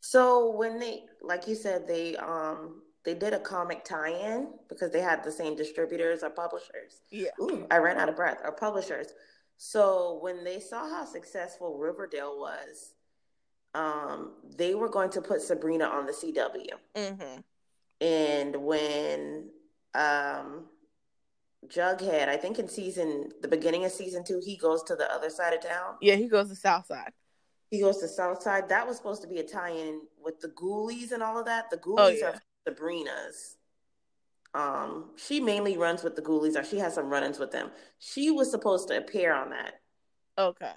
[0.00, 5.00] So when they, like you said, they um they did a comic tie-in because they
[5.00, 7.00] had the same distributors or publishers.
[7.10, 7.30] Yeah.
[7.40, 8.38] Ooh, I ran out of breath.
[8.44, 9.08] Or publishers.
[9.56, 12.92] So when they saw how successful Riverdale was,
[13.74, 16.70] um, they were going to put Sabrina on the CW.
[16.94, 17.40] Mm-hmm.
[18.00, 19.50] And when
[19.94, 20.66] um
[21.66, 25.28] Jughead, I think in season the beginning of season two, he goes to the other
[25.30, 25.96] side of town.
[26.00, 27.12] Yeah, he goes to Southside.
[27.70, 28.68] He goes to Southside.
[28.68, 31.68] That was supposed to be a tie-in with the Ghoulies and all of that.
[31.70, 32.26] The Ghoulies Oh, yeah.
[32.28, 33.56] are Sabrina's.
[34.54, 37.70] Um, she mainly runs with the Ghoulies, or she has some run-ins with them.
[37.98, 39.74] She was supposed to appear on that,
[40.38, 40.72] Okay.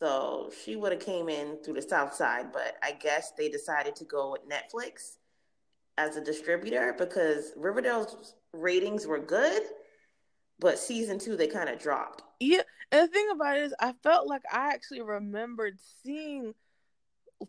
[0.00, 2.52] so she would have came in through the South Side.
[2.52, 5.16] But I guess they decided to go with Netflix
[5.98, 9.62] as a distributor because Riverdale's ratings were good,
[10.60, 12.22] but season two they kind of dropped.
[12.38, 16.54] Yeah, and the thing about it is, I felt like I actually remembered seeing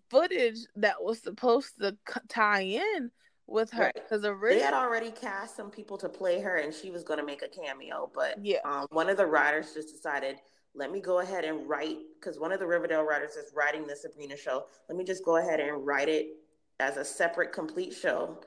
[0.09, 3.12] footage that was supposed to c- tie in
[3.47, 3.93] with her Right.
[3.95, 7.20] because They originally, had already cast some people to play her, and she was going
[7.20, 8.09] to make a cameo.
[8.14, 8.59] But Yeah.
[8.64, 10.38] um, one of the writers just decided,
[10.74, 13.95] let me go ahead and write because one of the Riverdale writers is writing the
[13.95, 14.68] Sabrina show.
[14.88, 16.28] Let me just go ahead and write it
[16.80, 18.39] as a separate, complete show.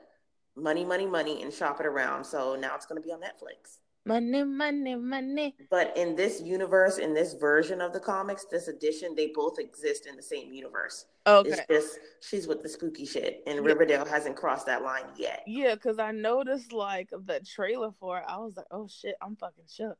[0.55, 2.23] Money, money, money, and shop it around.
[2.23, 3.77] So now it's going to be on Netflix.
[4.05, 5.55] Money, money, money.
[5.69, 10.05] But in this universe, in this version of the comics, this edition, they both exist
[10.05, 11.05] in the same universe.
[11.27, 13.61] Okay, It's just she's with the spooky shit, and Yeah.
[13.65, 15.43] Riverdale hasn't crossed that line yet.
[15.47, 18.25] yeah, because I noticed like the trailer for it.
[18.27, 19.97] I was like, oh shit, I'm fucking shook.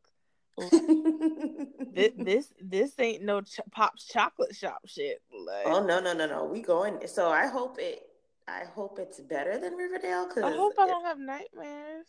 [1.93, 5.21] this, this this ain't no ch- pops chocolate shop shit.
[5.33, 6.99] Like, oh no no no no, we going.
[7.07, 8.03] So I hope it.
[8.47, 10.27] I hope it's better than Riverdale.
[10.27, 12.05] Cause I hope I don't have nightmares.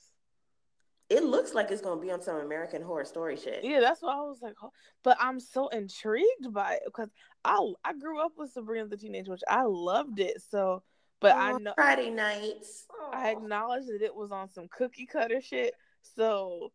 [1.09, 3.63] It looks like it's gonna be on some American Horror Story shit.
[3.63, 4.71] Yeah, that's why I was like, oh,
[5.03, 7.11] but I'm so intrigued by it because
[7.45, 9.43] I I grew up with Sabrina the Teenage Witch.
[9.49, 10.43] I loved it.
[10.51, 10.83] So,
[11.21, 12.87] but I Oh, know Friday nights.
[13.13, 15.75] I acknowledge that it was on some cookie cutter shit.
[16.17, 16.73] So,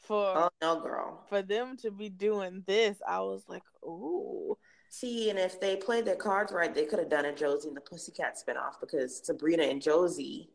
[0.00, 1.24] for Oh no, girl.
[1.28, 4.56] for them to be doing this, I was like, ooh.
[4.90, 7.76] See, and if they played their cards right, they could have done a Josie and
[7.76, 10.50] the Pussycat spinoff because Sabrina and Josie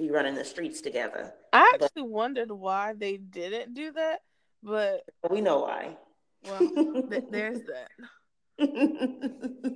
[0.00, 1.32] be running the streets together.
[1.52, 4.20] I But- actually wondered why they didn't do that,
[4.62, 5.96] but We know why.
[6.44, 6.58] well,
[7.10, 7.90] th- there's that.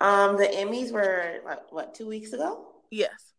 [0.00, 2.66] um, the Emmys were what, what two weeks ago?
[2.90, 3.32] Yes,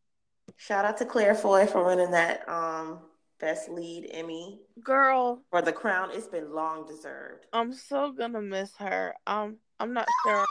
[0.57, 2.99] Shout out to Claire Foy for winning that um
[3.39, 6.09] best lead Emmy girl, for The Crown.
[6.11, 7.45] It's been long deserved.
[7.53, 9.15] I'm so gonna miss her.
[9.25, 10.45] Um, I'm not sure.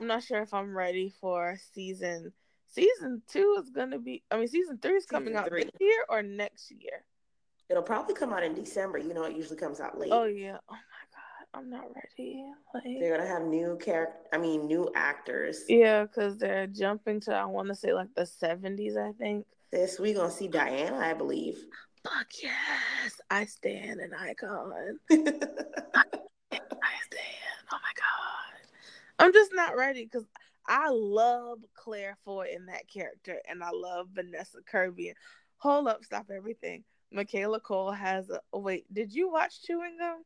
[0.00, 2.32] I'm not sure if I'm ready for season.
[2.74, 4.22] Season two is gonna be.
[4.30, 5.64] I mean, season three is coming Season out three.
[5.64, 7.04] this year or next year.
[7.70, 8.98] It'll probably come out in December.
[8.98, 10.10] You know, it usually comes out late.
[10.12, 10.56] Oh yeah.
[10.68, 12.44] Oh my god, I'm not ready.
[12.74, 14.18] Like, They're gonna have new character.
[14.32, 15.62] I mean, new actors.
[15.68, 17.34] yeah, because they're jumping to.
[17.34, 18.96] I want to say like the 70s.
[18.96, 19.46] I think.
[19.70, 21.58] This we gonna see Diana, I believe.
[22.02, 24.98] Fuck yes, I stand an icon.
[25.10, 25.48] I stand.
[27.72, 28.68] Oh my god.
[29.18, 30.26] I'm just not ready because
[30.66, 35.14] I love Claire Foy in that character, and I love Vanessa Kirby.
[35.58, 36.84] Hold up, stop everything.
[37.12, 38.40] Michaela Coel has a.
[38.52, 40.22] Oh, wait, did you watch Chewing Gum?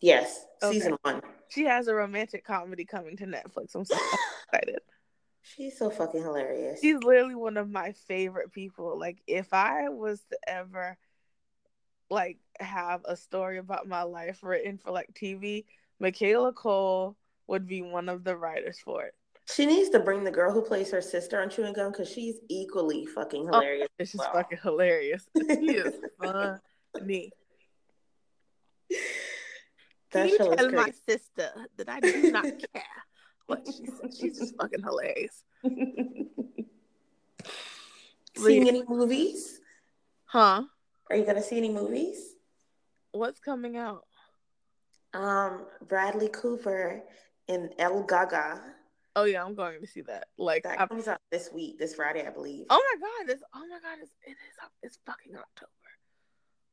[0.00, 0.74] yes, Okay.
[0.78, 1.22] season one.
[1.48, 3.74] She has a romantic comedy coming to Netflix.
[3.74, 3.96] I'm so
[4.52, 4.80] excited.
[5.42, 6.80] She's so fucking hilarious.
[6.80, 8.98] She's literally one of my favorite people.
[8.98, 10.96] Like, if I was to ever
[12.10, 15.64] like have a story about my life written for like TV,
[15.98, 17.16] Michaela Coel
[17.50, 19.12] would be one of the writers for it.
[19.52, 22.36] She needs to bring the girl who plays her sister on Chewing Gum because she's
[22.48, 23.88] equally fucking hilarious.
[23.98, 24.32] It's just Wow.
[24.34, 25.28] fucking hilarious.
[25.34, 27.32] She is funny.
[30.12, 32.82] Can you show is tell my sister that I do not care
[33.46, 34.14] what she said?
[34.16, 35.42] She's just fucking hilarious.
[38.36, 39.60] Seeing any movies?
[40.26, 40.62] Huh?
[41.10, 42.36] Are you gonna see any movies?
[43.10, 44.04] What's coming out?
[45.12, 47.02] Um, Bradley Cooper
[47.50, 48.62] and El Gaga.
[49.16, 50.28] Oh yeah, I'm going to see that.
[50.38, 52.66] Like, That I'm- comes out this week, this Friday, I believe.
[52.70, 55.70] oh my god, it's oh my god, it's it is it's fucking October.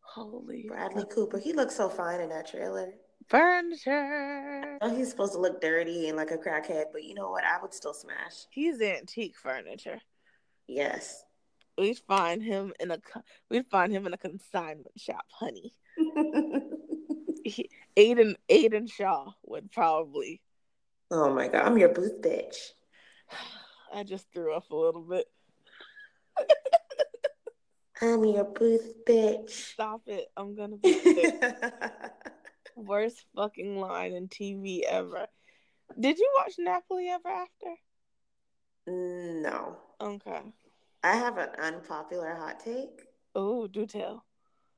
[0.01, 1.37] Holy Bradley Cooper.
[1.37, 2.93] He looks so fine in that trailer.
[3.27, 4.77] furniture.
[4.81, 7.43] I know he's supposed to look dirty and like a crackhead, but you know what?
[7.43, 8.45] I would still smash.
[8.49, 9.99] He's antique furniture.
[10.67, 11.23] Yes.
[11.77, 12.99] We'd find him in a
[13.49, 15.73] we'd find him in a consignment shop, honey.
[17.43, 20.41] He, Aidan Aidan Shaw would probably.
[21.09, 22.55] Oh my god, I'm your booth bitch.
[23.93, 25.25] I just threw up a little bit.
[28.01, 29.49] I'm your booth bitch.
[29.49, 30.27] Stop it!
[30.35, 31.41] I'm gonna be sick.
[32.75, 35.27] worst fucking line in TV ever.
[35.99, 37.75] Did you watch Nappily Ever After?
[38.87, 39.77] no.
[39.99, 40.41] Okay.
[41.03, 43.01] I have an unpopular hot take.
[43.35, 44.25] Oh, do tell.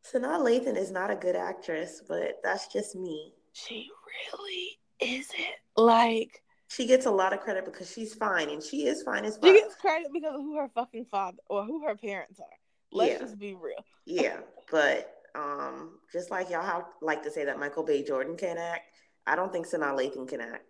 [0.05, 3.33] Sanaa Lathan is not a good actress, but that's just me.
[3.53, 5.35] She really isn't.
[5.77, 9.39] Like She gets a lot of credit because she's fine, and she is fine as
[9.41, 9.53] well.
[9.53, 12.45] she gets credit because of who her fucking father or who her parents are.
[12.91, 13.19] Let's Yeah.
[13.19, 13.83] just be real.
[14.05, 14.39] Yeah,
[14.71, 18.03] but um, just like y'all have, like to say that Michael B.
[18.03, 18.91] Jordan can act,
[19.27, 20.65] I don't think Sanaa Lathan can act.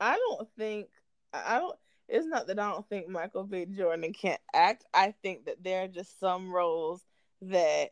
[0.00, 0.88] I don't think
[1.32, 1.76] I I don't.
[2.06, 3.64] It's not that I don't think Michael B.
[3.64, 4.84] Jordan can't act.
[4.92, 7.00] I think that there are just some roles
[7.40, 7.90] that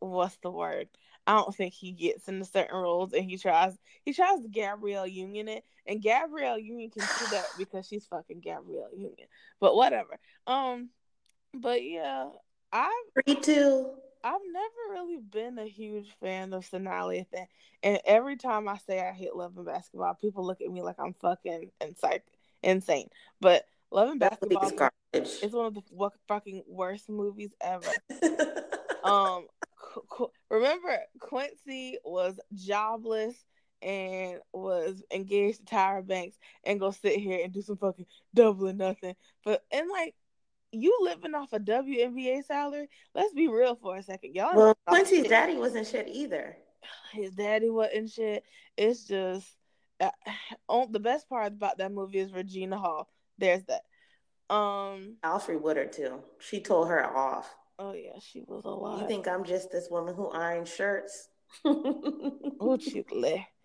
[0.00, 0.88] what's the word?
[1.26, 3.76] I don't think he gets into certain roles, and he tries.
[4.04, 8.40] He tries to Gabrielle Union it, and Gabrielle Union can do that because she's fucking
[8.40, 9.28] Gabrielle Union.
[9.60, 10.18] But whatever.
[10.46, 10.90] Um,
[11.54, 12.28] but yeah,
[12.72, 12.90] I've
[13.26, 13.90] Me too.
[14.22, 17.46] I've never really been a huge fan of Sanaa Lathan.
[17.82, 20.96] And every time I say I hate Love and Basketball, people look at me like
[20.98, 22.20] I'm fucking insane.
[22.62, 23.08] insane.
[23.40, 25.30] But Love and Basketball garbage.
[25.42, 27.90] is one of the fucking worst movies ever.
[29.04, 29.46] Um,
[30.08, 33.34] Qu- remember Quincy was jobless
[33.82, 38.68] and was engaged to Tyra Banks and go sit here and do some fucking double
[38.68, 39.14] or nothing.
[39.44, 40.14] But and like
[40.72, 44.34] you living off a WNBA salary, let's be real for a second.
[44.34, 45.28] Y'all well, Quincy's shit.
[45.28, 46.56] daddy wasn't shit either.
[47.12, 48.44] his daddy wasn't shit.
[48.76, 49.46] It's just
[50.00, 50.10] uh,
[50.68, 53.08] on the best part about that movie is Regina Hall.
[53.38, 53.82] There's that.
[54.54, 56.20] Um Alfre Woodard too.
[56.38, 57.54] She told her off.
[57.78, 59.00] Oh yeah, she was a lot.
[59.00, 61.28] You think I'm just this woman who irons shirts?
[61.64, 63.46] oh, chile.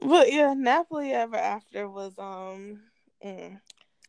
[0.00, 2.80] But yeah, Nappily Ever After was um.
[3.24, 3.60] Mm.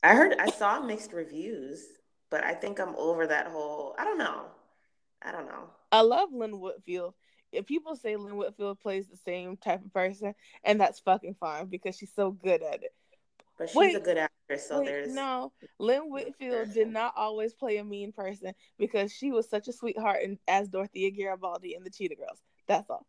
[0.01, 1.83] I heard I saw mixed reviews,
[2.31, 3.93] but I think I'm over that whole.
[3.99, 4.45] I don't know.
[5.21, 5.69] I don't know.
[5.91, 7.13] I love Lynn Whitfield.
[7.51, 11.67] If people say Lynn Whitfield plays the same type of person, and that's fucking fine
[11.67, 12.93] because she's so good at it.
[13.57, 15.51] But she's wait, a good actress, so wait, there's no.
[15.79, 20.19] Lynn Whitfield did not always play a mean person because she was such a sweetheart
[20.23, 22.41] and as Dorothea Garibaldi in the Cheetah Girls.
[22.67, 23.05] That's all.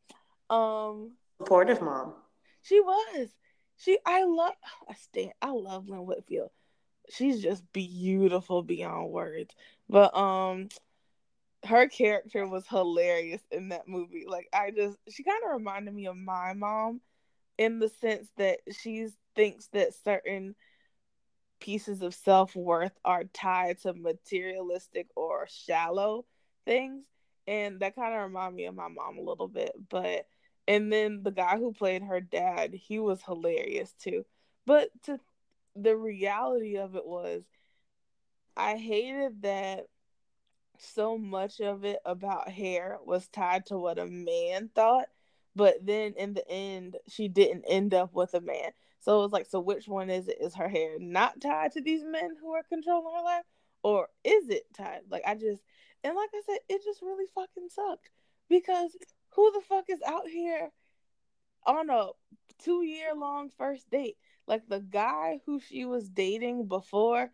[0.51, 2.15] Um, supportive mom.
[2.63, 3.29] She was.
[3.77, 3.99] She.
[4.07, 4.55] I love.
[4.89, 5.33] I stand.
[5.43, 6.51] I love Lynn Whitfield.
[7.11, 9.55] She's just beautiful beyond words.
[9.89, 10.69] But um,
[11.65, 14.25] her character was hilarious in that movie.
[14.27, 17.01] Like I just, she kind of reminded me of my mom,
[17.59, 20.55] in the sense that she thinks that certain
[21.61, 26.25] pieces of self worth are tied to materialistic or shallow
[26.65, 27.05] things
[27.47, 29.73] and that kind of reminded me of my mom a little bit.
[29.89, 30.27] But
[30.67, 34.25] and then the guy who played her dad, he was hilarious too.
[34.67, 35.19] But to
[35.77, 37.43] the reality of it was,
[38.57, 39.87] I hated that
[40.79, 45.09] so much of it about hair was tied to what a man thought.
[45.55, 48.71] But then in the end, she didn't end up with a man.
[49.05, 50.39] So it was like, so which one is it?
[50.41, 53.45] Is her hair not tied to these men who are controlling her life?
[53.83, 55.03] Or is it tied?
[55.11, 55.63] Like, I just,
[56.03, 58.09] and like I said, it just really fucking sucked
[58.49, 58.97] because
[59.35, 60.71] who the fuck is out here
[61.67, 62.09] on a
[62.63, 64.17] two year long first date?
[64.47, 67.31] Like the guy who she was dating before,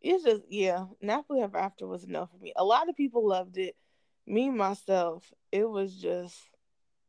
[0.00, 2.54] it's just yeah, Nappily Ever After was enough for me.
[2.56, 3.76] A lot of people loved it.
[4.26, 6.36] Me myself, it was just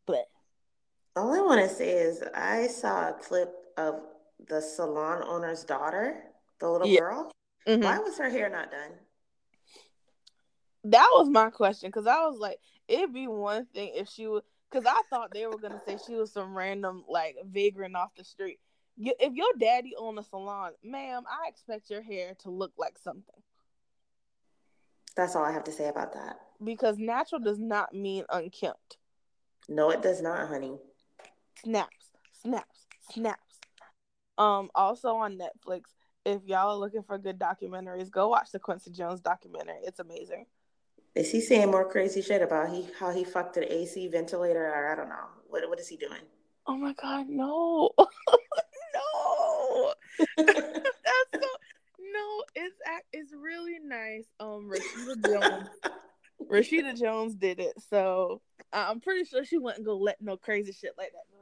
[0.05, 0.25] but
[1.15, 4.01] all I want to say is I saw a clip of
[4.47, 6.23] the salon owner's daughter,
[6.59, 6.99] the little yeah.
[6.99, 7.31] girl.
[7.67, 7.83] Mm-hmm.
[7.83, 8.91] Why was her hair not done?
[10.85, 14.43] that was my question because I was like, it'd be one thing if she was
[14.69, 18.23] because I thought they were gonna say she was some random like vagrant off the
[18.23, 18.59] street.
[18.97, 23.35] If your daddy owned a salon, ma'am, I expect your hair to look like something.
[25.17, 26.37] That's all I have to say about that.
[26.63, 28.97] Because natural does not mean unkempt.
[29.67, 30.77] No, it does not, honey.
[31.63, 32.11] Snaps,
[32.41, 33.44] snaps, snaps.
[34.37, 35.83] Um, also on Netflix,
[36.25, 39.79] if y'all are looking for good documentaries, go watch the Quincy Jones documentary.
[39.83, 40.45] It's amazing.
[41.13, 44.91] Is he saying more crazy shit about he how he fucked an AC ventilator or
[44.91, 45.27] I don't know.
[45.47, 46.19] What what is he doing?
[46.67, 47.91] Oh my god, no.
[47.97, 49.93] no.
[50.37, 50.49] That's
[51.33, 51.47] so
[51.99, 52.75] no, it's
[53.13, 54.25] it's really nice.
[54.41, 55.69] Um Rashida Jones
[56.51, 57.75] Rashida Jones did it.
[57.89, 58.41] So
[58.73, 61.34] I'm pretty sure she wouldn't go let no crazy shit like that.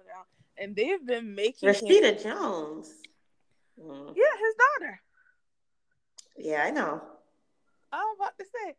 [0.57, 2.23] And they've been making Rashida him...
[2.23, 2.89] Jones.
[3.79, 4.13] Mm.
[4.15, 5.01] Yeah, his daughter.
[6.37, 7.01] Yeah, I know.
[7.91, 8.75] I was about to say,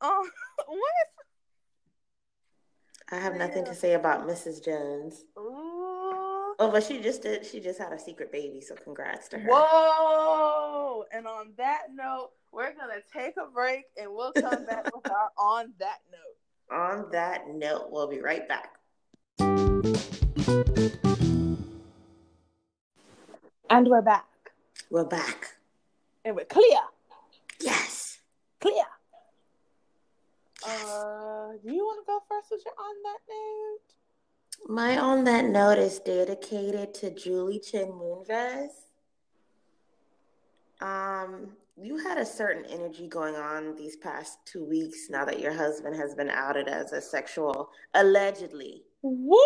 [0.00, 0.30] um,
[0.66, 1.08] what?
[3.10, 4.64] I have nothing to say about Mrs.
[4.64, 5.24] Jones.
[5.38, 6.54] Ooh.
[6.58, 7.44] Oh, but she just did.
[7.44, 9.48] She just had a secret baby, so congrats to her.
[9.50, 11.04] Whoa!
[11.12, 15.30] And on that note, we're gonna take a break, and we'll come back with our
[15.36, 16.78] on that note.
[16.78, 18.78] On that note, we'll be right back.
[23.72, 24.26] And we're back.
[24.90, 25.46] We're back.
[26.26, 26.78] And we're clear.
[27.58, 28.18] Yes.
[28.60, 28.84] Clear.
[30.62, 34.74] Uh, do you want to go first with your on that note?
[34.76, 38.72] My on that note is dedicated to Julie Chen Moonves.
[40.82, 45.54] Um, you had a certain energy going on these past two weeks now that your
[45.54, 49.38] husband has been outed as a sexual, allegedly, Woo!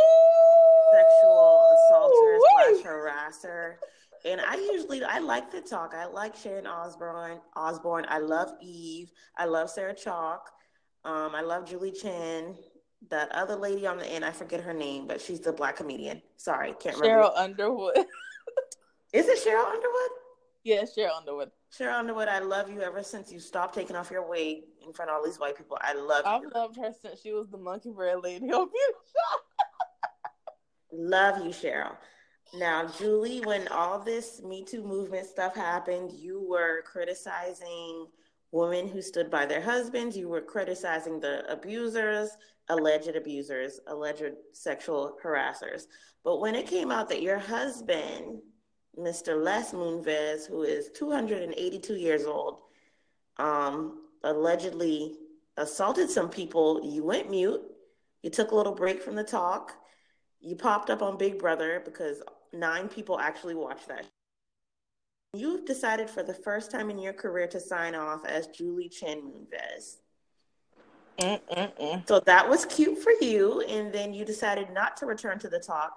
[0.92, 3.74] sexual assaulter slash harasser.
[4.26, 5.94] And I usually I like to talk.
[5.94, 7.38] I like Sharon Osbourne.
[7.54, 8.06] Osbourne.
[8.08, 9.12] I love Eve.
[9.36, 10.50] I love Sarah Chalk.
[11.04, 12.56] Um, I love Julie Chen.
[13.10, 16.22] That other lady on the end, I forget her name, but she's the black comedian.
[16.36, 17.24] Sorry, can't remember.
[17.24, 17.96] Sheryl Underwood.
[19.12, 20.10] Is it Sheryl Underwood?
[20.64, 21.50] Yeah, Sheryl Underwood.
[21.78, 25.10] Sheryl Underwood, I love you ever since you stopped taking off your wig in front
[25.10, 25.78] of all these white people.
[25.80, 26.30] I love you.
[26.30, 26.50] I've you.
[26.52, 28.68] loved her since she was the monkey bread lady on
[30.92, 31.96] Love you, Sheryl.
[32.54, 38.06] Now, Julie, when all this Me Too movement stuff happened, you were criticizing
[38.52, 40.16] women who stood by their husbands.
[40.16, 42.30] You were criticizing the abusers,
[42.68, 45.86] alleged abusers, alleged sexual harassers.
[46.24, 48.40] But when it came out that your husband,
[48.98, 49.42] Mr.
[49.42, 52.60] Les Moonves, who is 282 years old,
[53.38, 55.16] um, allegedly
[55.56, 57.62] assaulted some people, you went mute.
[58.22, 59.74] You took a little break from the talk.
[60.40, 62.22] You popped up on Big Brother because
[62.52, 64.06] nine people actually watched that
[65.36, 69.20] You've decided for the first time in your career to sign off as Julie Chen
[69.20, 69.96] Moonves.
[72.06, 73.60] So that was cute for you.
[73.62, 75.92] And then you decided not to return to the talk,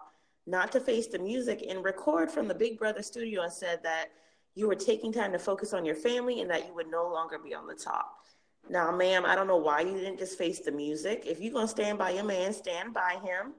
[0.45, 4.07] not to face the music, and record from the Big Brother studio and said that
[4.55, 7.39] you were taking time to focus on your family and that you would no longer
[7.39, 8.13] be on the talk.
[8.69, 11.23] Now, ma'am, I don't know why you didn't just face the music.
[11.25, 13.53] If you're gonna stand by your man, stand by him.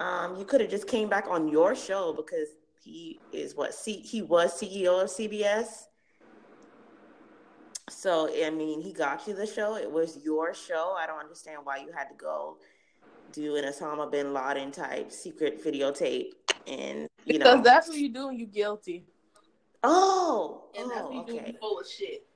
[0.00, 2.48] Um, you could have just came back on your show because
[2.82, 5.86] he is what C- he was CEO of CBS.
[7.88, 9.76] So I mean, he got you the show.
[9.76, 10.96] It was your show.
[10.98, 12.56] I don't understand why you had to go
[13.32, 16.32] do an Osama bin Laden type secret videotape
[16.66, 19.04] and you because know that's what you do when you guilty.
[19.82, 21.52] Oh, and that's what you oh, do okay.
[21.52, 22.26] you full of shit.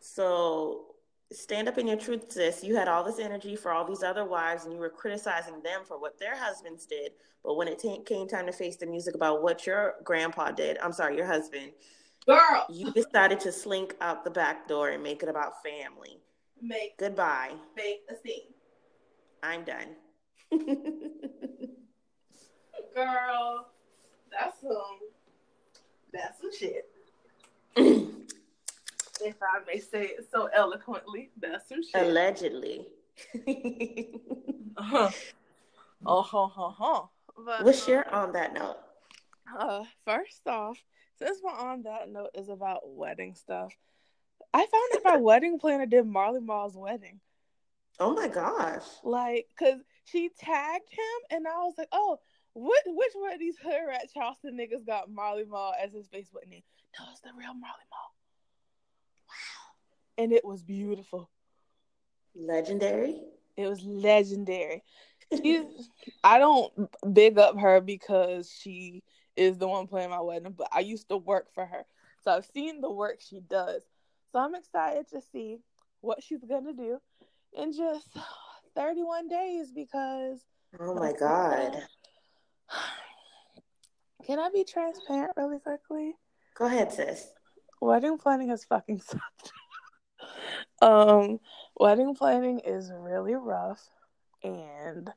[0.00, 0.89] So
[1.32, 2.62] stand up in your truth, sis.
[2.64, 5.82] You had all this energy for all these other wives, and you were criticizing them
[5.86, 7.12] for what their husbands did.
[7.44, 10.78] But when it t- came time to face the music about what your grandpa did,
[10.78, 11.72] I'm sorry, your husband,
[12.26, 16.18] Girl, you decided to slink out the back door and make it about family.
[16.60, 17.52] make Goodbye.
[17.76, 18.52] make a scene.
[19.42, 19.96] I'm done.
[22.94, 23.68] Girl,
[24.30, 24.98] that's some
[26.12, 26.86] that's some shit.
[29.22, 32.06] If I may say it so eloquently, that's some shit.
[32.06, 32.86] Allegedly.
[34.76, 35.10] uh-huh.
[36.06, 37.02] Oh, huh, huh, huh.
[37.44, 38.76] But, What's your um, on that note?
[39.58, 40.82] Uh, first off,
[41.18, 43.74] since we're on that note is about wedding stuff,
[44.52, 47.20] I found out my wedding planner did Marley Marl's wedding.
[47.98, 48.84] Oh my gosh.
[49.04, 52.18] Like, cause she tagged him, and I was like, oh,
[52.54, 52.82] what?
[52.86, 56.62] Which one of these hood rat Charleston niggas got Marley Marl as his Facebook name?
[56.98, 58.14] No, it's the real Marley Marl.
[60.18, 61.30] And it was beautiful.
[62.34, 63.20] Legendary.
[63.56, 64.82] It was legendary.
[65.32, 65.64] She's,
[66.24, 66.72] I don't
[67.12, 69.02] big up her because she
[69.36, 71.84] is the one playing my wedding, but I used to work for her.
[72.22, 73.82] So I've seen the work she does.
[74.32, 75.58] So I'm excited to see
[76.00, 76.98] what she's going to do
[77.56, 78.08] in just
[78.74, 80.40] 31 days because.
[80.78, 81.76] Oh my god.
[84.26, 86.14] Can I be transparent really quickly?
[86.54, 87.28] Go ahead, sis.
[87.80, 89.52] Wedding planning has fucking sucked.
[90.80, 91.40] Um,
[91.78, 93.88] wedding planning is really rough
[94.42, 95.10] and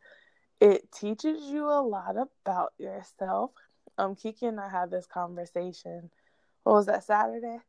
[0.59, 3.51] it teaches you a lot about yourself.
[3.97, 6.09] Um, Kiki and I had this conversation.
[6.64, 7.59] What was that Saturday?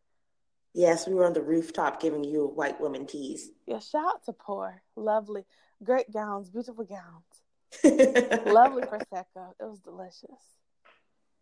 [0.72, 3.50] Yes, we were on the rooftop giving you white woman teas.
[3.66, 4.82] Yeah, shout out to Poor.
[4.96, 5.44] Lovely.
[5.82, 7.44] Great gowns, beautiful gowns.
[8.46, 9.52] Lovely prosecco.
[9.60, 10.40] It was delicious.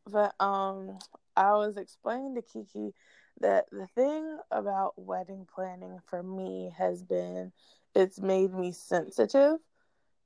[0.07, 0.99] But um
[1.37, 2.95] I was explaining to Kiki
[3.43, 7.53] that the thing about wedding planning for me has been
[7.95, 9.59] it's made me sensitive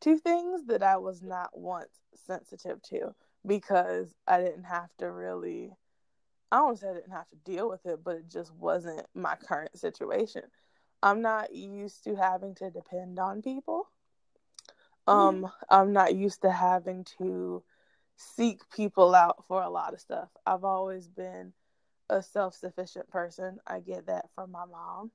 [0.01, 1.91] to things that I was not once
[2.27, 3.15] sensitive to
[3.47, 5.73] because I didn't have to really
[6.53, 9.35] I don't say I didn't have to deal with it, but it just wasn't my
[9.35, 10.43] current situation.
[11.03, 13.89] I'm not used to having to depend on people.
[15.09, 17.63] Um, I'm not used to having to
[18.17, 20.29] seek people out for a lot of stuff.
[20.47, 21.53] I've always been
[22.09, 23.59] a self-sufficient person.
[23.67, 25.11] I get that from my mom.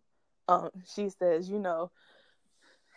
[0.47, 1.91] Um, she says, you know,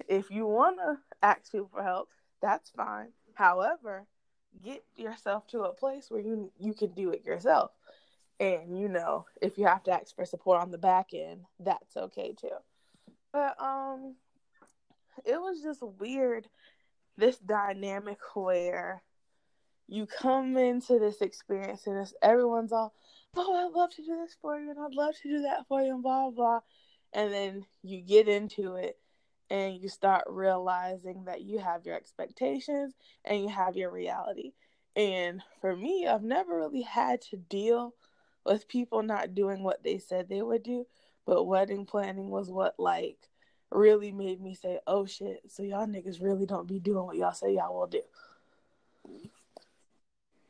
[0.08, 2.08] if you want to ask people for help,
[2.42, 3.08] that's fine.
[3.34, 4.06] However,
[4.62, 7.70] get yourself to a place where you you can do it yourself.
[8.40, 11.96] And you know, if you have to ask for support on the back end, that's
[11.96, 12.56] okay too.
[13.32, 14.16] But um
[15.24, 16.48] it was just weird
[17.16, 19.02] this dynamic where
[19.86, 22.94] you come into this experience and it's everyone's all,
[23.36, 25.82] oh, I'd love to do this for you and I'd love to do that for
[25.82, 26.60] you and blah blah.
[27.12, 28.98] And then you get into it
[29.50, 34.52] and you start realizing that you have your expectations and you have your reality.
[34.96, 37.94] And for me, I've never really had to deal
[38.44, 40.86] with people not doing what they said they would do,
[41.26, 43.16] but wedding planning was what like
[43.70, 47.32] really made me say, "Oh shit, so y'all niggas really don't be doing what y'all
[47.32, 48.02] say y'all will do."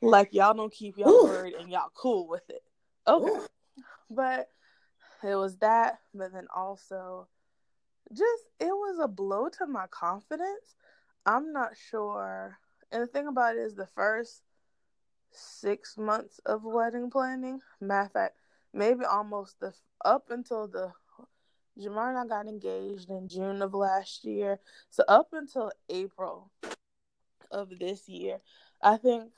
[0.02, 1.24] Like y'all don't keep y'all Ooh.
[1.24, 2.62] word and y'all cool with it.
[3.06, 3.26] Okay.
[3.26, 3.46] Ooh.
[4.10, 4.48] But
[5.22, 7.28] it was that, but then also
[8.12, 10.76] just it was a blow to my confidence.
[11.26, 12.58] I'm not sure.
[12.92, 14.42] And the thing about it is the first
[15.32, 18.36] six months of wedding planning, matter of fact,
[18.72, 19.72] maybe almost the
[20.04, 20.92] up until the
[21.78, 24.60] Jamar and I got engaged in June of last year.
[24.90, 26.52] So up until April
[27.50, 28.40] of this year,
[28.80, 29.32] I think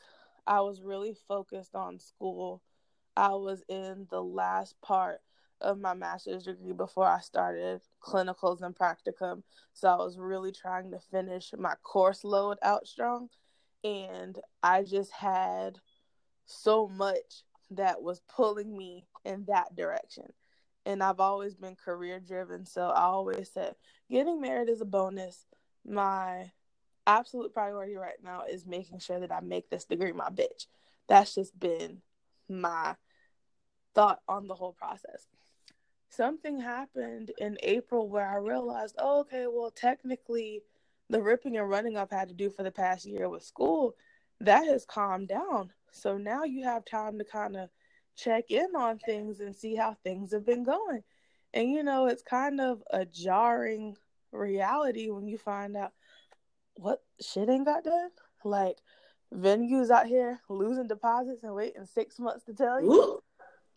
[0.47, 2.63] I was really focused on school.
[3.17, 5.21] I was in the last part
[5.63, 9.43] of my master's degree before I started clinicals and practicum.
[9.75, 13.31] So I was really trying to finish my course load out strong.
[13.85, 15.79] And I just had
[16.47, 20.27] so much that was pulling me in that direction.
[20.87, 22.67] and I've always been career driven.
[22.67, 23.75] So I always said
[24.11, 25.47] getting married is a bonus.
[25.87, 26.51] My
[27.07, 30.67] absolute priority right now is making sure that I make this degree my bitch.
[31.09, 32.03] That's just been
[32.49, 32.97] my
[33.97, 35.27] thought on the whole process.
[36.09, 40.63] Something happened in April where I realized, oh, okay, well, technically,
[41.11, 43.97] the ripping and running I've had to do for the past year with school,
[44.41, 45.73] that has calmed down.
[45.91, 47.71] So now you have time to kind of
[48.17, 51.03] check in on things and see how things have been going.
[51.55, 53.97] And you know, it's kind of a jarring
[54.31, 55.93] reality when you find out
[56.75, 58.11] what shit ain't got done.
[58.45, 58.77] Like
[59.35, 62.93] venues out here losing deposits and waiting six months to tell you.
[62.93, 63.23] Ooh.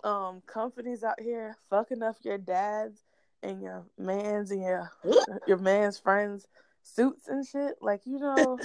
[0.04, 3.04] Um, companies out here fucking up your dad's
[3.43, 4.91] and your man's and your
[5.47, 6.47] your man's friends
[6.84, 7.76] suits and shit.
[7.82, 8.58] Like you know,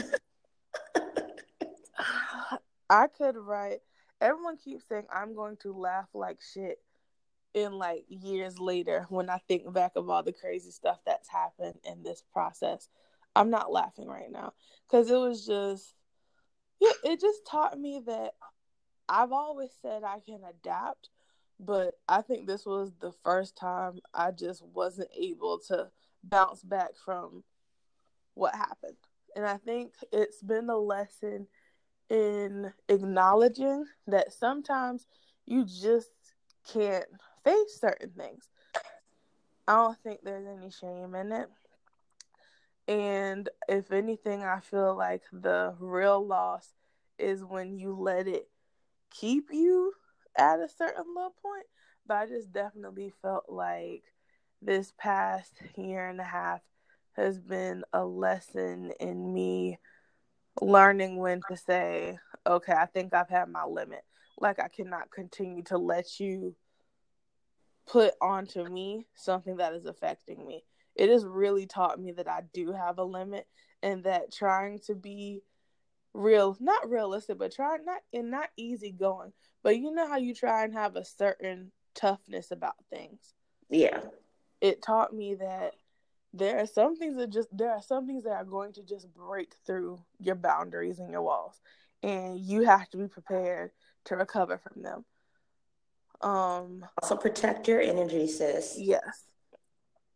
[2.91, 3.81] I could write
[4.21, 6.79] everyone keeps saying I'm going to laugh like shit
[7.53, 11.79] in like years later when I think back of all the crazy stuff that's happened
[11.85, 12.89] in this process.
[13.37, 14.53] I'm not laughing right now
[14.89, 15.95] because it was just,
[16.81, 18.35] it just taught me that
[19.09, 21.11] I've always said I can adapt,
[21.61, 25.89] but I think this was the first time I just wasn't able to
[26.23, 27.45] bounce back from
[28.35, 28.97] what happened.
[29.37, 31.47] And I think it's been a lesson
[32.11, 35.07] in acknowledging that sometimes
[35.47, 36.11] you just
[36.73, 37.07] can't
[37.45, 38.49] face certain things.
[39.67, 41.49] I don't think there's any shame in it.
[42.87, 46.69] And if anything, I feel like the real loss
[47.19, 48.49] is when you let it
[49.11, 49.93] keep you
[50.37, 51.67] at a certain low point.
[52.07, 54.03] But I just definitely felt like
[54.61, 56.61] this past year and a half
[57.17, 59.79] has been a lesson in me
[60.61, 64.05] learning when to say, okay, I think I've had my limit.
[64.39, 66.55] Like, I cannot continue to let you
[67.87, 70.65] put onto me something that is affecting me.
[70.97, 73.47] It has really taught me that I do have a limit
[73.83, 75.43] and that trying to be
[76.15, 79.33] real, not realistic, but try not and not easy going.
[79.63, 83.35] But you know how you try and have a certain toughness about things.
[83.69, 84.01] Yeah.
[84.61, 85.75] It taught me that
[86.35, 89.13] there are some things that just there are some things that are going to just
[89.15, 91.61] break through your boundaries and your walls
[92.03, 93.71] and you have to be prepared
[94.05, 95.05] to recover from them
[96.21, 99.25] um also protect your energy sis yes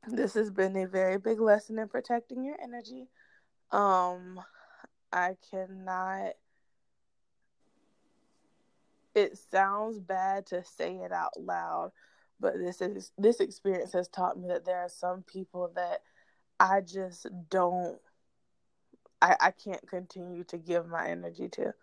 [0.08, 3.08] this has been a very big lesson in protecting your energy
[3.70, 4.40] um
[5.12, 6.32] i cannot
[9.14, 11.92] it sounds bad to say it out loud
[12.40, 16.02] but this is this experience has taught me that there are some people that
[16.60, 17.98] I just don't
[19.20, 21.74] I I can't continue to give my energy to.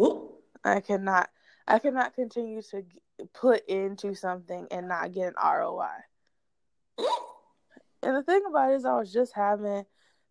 [0.00, 0.32] Ooh.
[0.64, 1.30] I cannot
[1.68, 2.84] I cannot continue to
[3.34, 5.88] put into something and not get an ROI.
[8.02, 9.84] And the thing about it is I was just having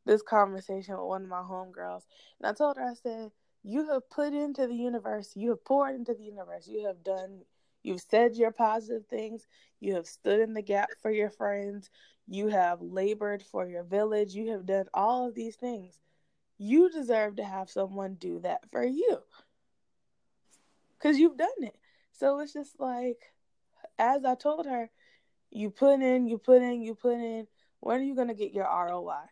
[0.06, 2.04] this conversation with one of my homegirls
[2.40, 3.32] and I told her I said
[3.64, 7.42] you have put into the universe, you have poured into the universe, you have done
[7.84, 9.48] You've said your positive things.
[9.80, 11.90] You have stood in the gap for your friends.
[12.28, 14.34] You have labored for your village.
[14.34, 16.00] You have done all of these things.
[16.58, 19.20] You deserve to have someone do that for you
[20.98, 21.78] because you've done it.
[22.12, 23.18] So it's just like,
[23.98, 24.90] as I told her,
[25.52, 27.48] you put in, you put in, you put in.
[27.80, 29.24] When are you going to get your ROI?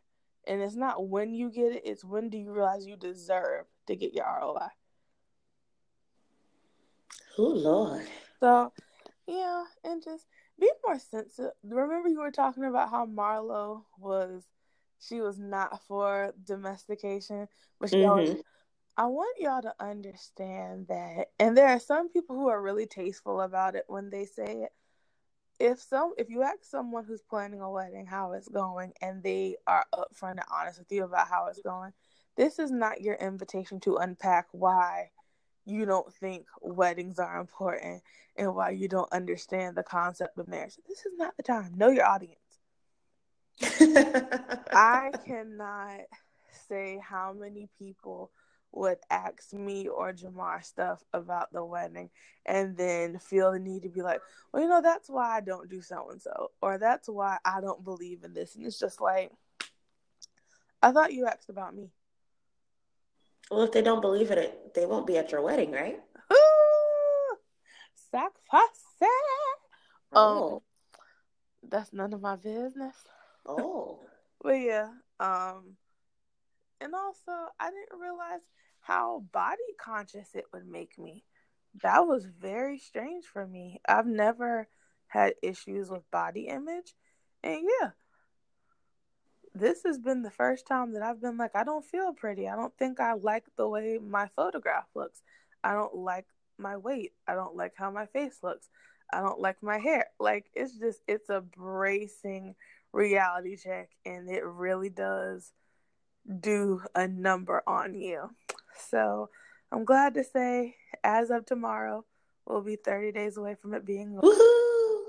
[0.48, 3.96] And it's not when you get it, it's when do you realize you deserve to
[3.96, 4.68] get your ROI.
[7.40, 8.08] Oh, Lord.
[8.40, 8.72] So,
[9.28, 10.26] yeah, and just
[10.60, 11.52] be more sensitive.
[11.64, 14.44] Remember, you were talking about how Marlo was,
[15.00, 17.48] she was not for domestication,
[17.80, 18.10] but she mm-hmm.
[18.10, 18.36] always.
[19.00, 23.42] I want y'all to understand that, and there are some people who are really tasteful
[23.42, 24.72] about it when they say it.
[25.60, 29.56] If some, if you ask someone who's planning a wedding how it's going, and they
[29.66, 31.94] are upfront and honest with you about how it's going,
[32.36, 35.10] this is not your invitation to unpack why
[35.66, 38.02] you don't think weddings are important
[38.38, 40.76] and why you don't understand the concept of marriage.
[40.88, 41.74] This is not the time.
[41.76, 42.38] Know your audience.
[44.72, 46.02] I cannot
[46.70, 48.32] say how many people
[48.78, 52.10] would ask me or Jamar stuff about the wedding
[52.46, 54.22] and then feel the need to be like,
[54.52, 57.62] well, you know, that's why I don't do so and so, or that's why I
[57.62, 58.56] don't believe in this.
[58.56, 59.32] And it's just like,
[60.82, 61.90] I thought you asked about me.
[63.50, 66.00] Well, if they don't believe in it, they won't be at your wedding, right?
[66.30, 67.38] Oh.
[70.14, 70.60] Um,
[71.70, 72.96] that's none of my business.
[73.46, 74.00] Oh.
[74.42, 74.90] but yeah.
[75.20, 75.78] Um,
[76.80, 78.42] and also, I didn't realize
[78.88, 81.26] how body conscious it would make me.
[81.84, 83.82] That was very strange for me.
[83.88, 84.70] I've never
[85.08, 86.94] had issues with body image.
[87.44, 87.90] And yeah,
[89.54, 92.48] this has been the first time that I've been like, I don't feel pretty.
[92.48, 95.22] I don't think I like the way my photograph looks.
[95.66, 96.26] I don't like
[96.58, 97.12] my weight.
[97.28, 98.70] I don't like how my face looks.
[99.12, 100.06] I don't like my hair.
[100.18, 102.56] Like, it's just, it's a bracing
[102.94, 105.52] reality check, and it really does
[106.40, 108.30] do a number on you.
[108.90, 109.30] So,
[109.72, 112.06] I'm glad to say, as of tomorrow,
[112.46, 114.20] we'll be 30 days away from it being.
[114.22, 115.04] Woohoo!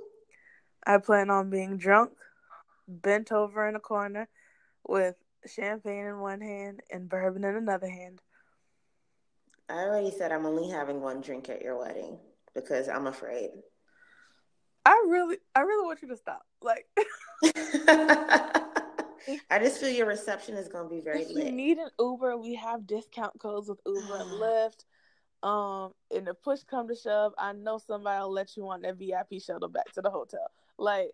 [0.86, 2.12] I plan on being drunk,
[2.86, 4.28] bent over in a corner,
[4.86, 5.16] with
[5.46, 8.20] champagne in one hand and bourbon in another hand.
[9.68, 12.18] I already said I'm only having one drink at your wedding
[12.54, 13.50] because I'm afraid.
[14.86, 16.46] I really, I really want you to stop.
[16.62, 16.86] Like,
[19.50, 21.46] I just feel your reception is going to be very if lit.
[21.46, 24.84] you need an Uber, we have discount codes with Uber and Lyft.
[25.42, 28.96] Um, and if push come to shove, I know somebody will let you on that
[28.96, 30.50] VIP shuttle back to the hotel.
[30.78, 31.10] Like,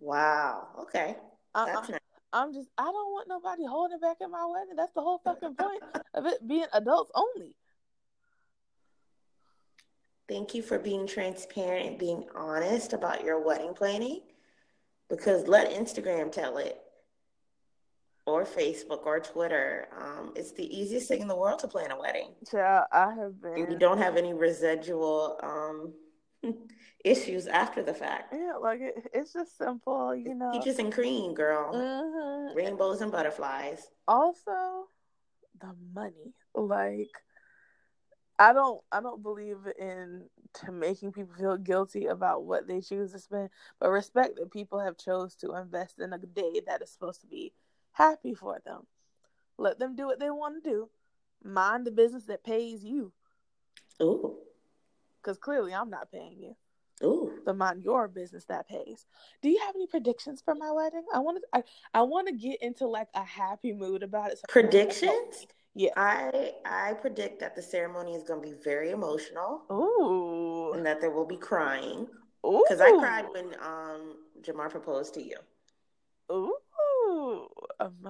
[0.00, 1.16] wow, okay,
[1.54, 2.00] that's nice.
[2.32, 4.74] I'm just I don't want nobody holding back at my wedding.
[4.76, 5.82] That's the whole fucking point
[6.14, 7.54] of it being adults only.
[10.28, 14.22] Thank you for being transparent and being honest about your wedding planning.
[15.08, 16.80] Because let Instagram tell it,
[18.26, 19.88] or Facebook, or Twitter.
[20.00, 22.30] Um, it's the easiest thing in the world to plan a wedding.
[22.52, 23.54] Yeah, I have been.
[23.54, 25.92] And you don't have any residual um,
[27.04, 28.32] issues after the fact.
[28.32, 30.52] Yeah, like it, it's just simple, you know.
[30.52, 31.74] Peaches and cream, girl.
[31.74, 32.56] Mm-hmm.
[32.56, 33.86] Rainbows and butterflies.
[34.08, 34.88] Also,
[35.60, 36.34] the money.
[36.54, 37.10] Like,
[38.38, 40.28] I don't, I don't believe in
[40.62, 44.78] to making people feel guilty about what they choose to spend, but respect that people
[44.80, 47.52] have chose to invest in a day that is supposed to be
[47.94, 48.86] happy for them.
[49.58, 50.90] Let them do what they want to do.
[51.42, 53.12] Mind the business that pays you.
[54.02, 54.36] Ooh
[55.24, 56.56] because clearly I'm not paying you.
[57.02, 57.32] Ooh.
[57.44, 59.06] So mind your business that pays.
[59.42, 61.04] Do you have any predictions for my wedding?
[61.12, 61.58] I want to.
[61.58, 61.62] I,
[61.98, 64.38] I want to get into like a happy mood about it.
[64.38, 65.46] So predictions?
[65.74, 65.90] Yeah.
[65.96, 69.62] I I predict that the ceremony is going to be very emotional.
[69.72, 70.72] Ooh.
[70.74, 72.06] And that there will be crying.
[72.46, 72.64] Ooh.
[72.68, 75.36] Because I cried when um Jamar proposed to you.
[76.30, 76.54] Ooh.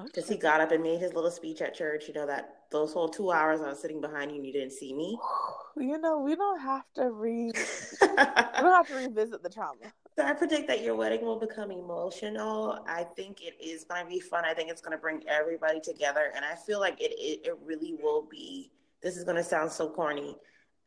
[0.04, 2.08] Because he got up and made his little speech at church.
[2.08, 4.72] You know that those whole two hours I was sitting behind you and you didn't
[4.72, 5.18] see me.
[5.76, 7.46] You know we don't have to re.
[7.46, 9.92] we don't have to revisit the trauma.
[10.16, 12.84] So I predict that your wedding will become emotional.
[12.86, 14.44] I think it is going to be fun.
[14.44, 17.58] I think it's going to bring everybody together, and I feel like it, it, it
[17.64, 18.70] really will be.
[19.02, 20.36] This is going to sound so corny,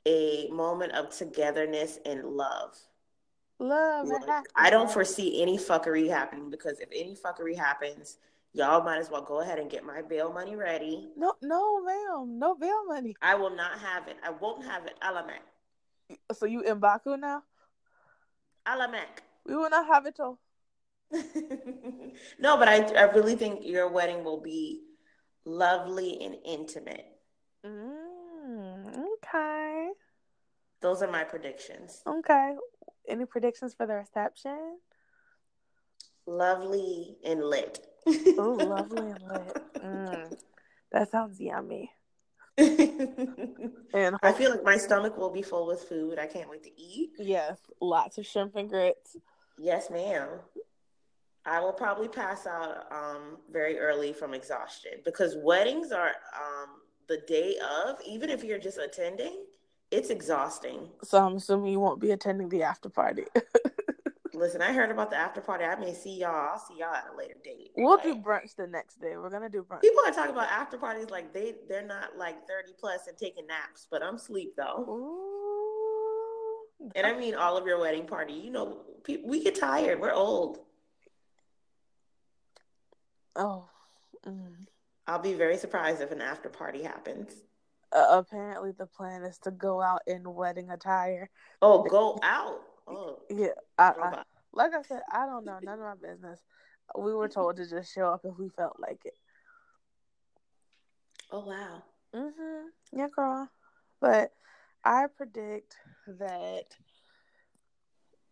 [0.06, 2.78] a moment of togetherness and love.
[3.60, 4.08] Love.
[4.08, 8.18] Like, I don't foresee any fuckery happening because if any fuckery happens,
[8.58, 11.10] y'all might as well go ahead and get my bail money ready.
[11.16, 13.16] No, no, ma'am, no bail money.
[13.22, 14.18] I will not have it.
[14.24, 14.96] I won't have it.
[15.02, 15.46] Alamek.
[16.34, 17.44] So you in Baku now?
[18.68, 19.22] Alamek.
[19.46, 20.40] We will not have it till.
[22.40, 24.82] no, but I, I really think your wedding will be
[25.46, 27.06] lovely and intimate.
[27.66, 29.90] Mm, okay.
[30.82, 32.02] Those are my predictions.
[32.06, 32.56] Okay.
[33.08, 34.80] Any predictions for the reception?
[36.26, 37.80] Lovely and lit.
[38.38, 39.58] Oh, lovely and lit.
[39.84, 40.38] Mm,
[40.92, 41.92] that sounds yummy.
[42.58, 46.18] and I feel like my stomach will be full with food.
[46.18, 47.12] I can't wait to eat.
[47.20, 49.16] Yes, lots of shrimp and grits.
[49.60, 50.28] Yes, ma'am.
[51.46, 57.22] I will probably pass out um, very early from exhaustion because weddings are um, the
[57.28, 59.46] day of, even if you're just attending,
[59.90, 60.90] it's exhausting.
[61.04, 63.26] So I'm assuming you won't be attending the after party.
[64.38, 65.66] Listen, I heard about the after party.
[65.66, 66.52] I may see y'all.
[66.52, 67.72] I'll see y'all at a later date.
[67.76, 69.18] We'll do brunch the next day.
[69.18, 69.82] We're gonna do brunch.
[69.82, 73.48] People are talking about after parties like they they're not like thirty plus and taking
[73.48, 74.86] naps, but I'm sleep though.
[74.88, 75.24] Ooh.
[76.96, 78.34] And I mean all of your wedding party.
[78.34, 78.82] You know,
[79.26, 80.00] we get tired.
[80.00, 80.60] We're old.
[83.36, 83.68] Oh.
[84.26, 84.68] Mm.
[85.08, 87.34] I'll be very surprised if an after party happens.
[87.92, 91.30] Uh, apparently, the plan is to go out in wedding attire.
[91.62, 92.60] Oh, go out.
[92.88, 93.50] Oh, yeah.
[93.78, 94.24] I, I,
[94.54, 95.60] like I said, I don't know.
[95.64, 96.42] None of my business.
[96.98, 99.18] We were told to just show up if we felt like it.
[101.32, 101.84] Oh wow.
[102.16, 102.68] Mhm.
[102.94, 103.50] Yeah, girl.
[104.00, 104.32] But
[104.84, 105.76] I predict
[106.08, 106.78] that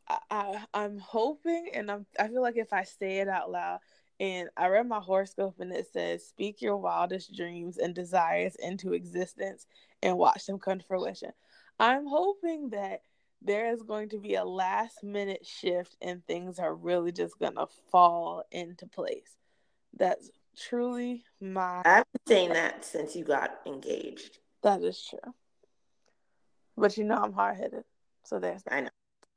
[0.07, 3.79] I, I I'm hoping, and I'm I feel like if I say it out loud,
[4.19, 8.93] and I read my horoscope and it says, Speak your wildest dreams and desires into
[8.93, 9.67] existence
[10.01, 11.31] and watch them come to fruition.
[11.79, 13.01] I'm hoping that
[13.41, 17.55] there is going to be a last minute shift and things are really just going
[17.55, 19.37] to fall into place.
[19.97, 21.81] That's truly my.
[21.85, 24.39] I've been saying that since you got engaged.
[24.63, 25.33] That is true.
[26.77, 27.83] But you know, I'm hard headed.
[28.23, 28.73] So there's that.
[28.73, 28.89] I know.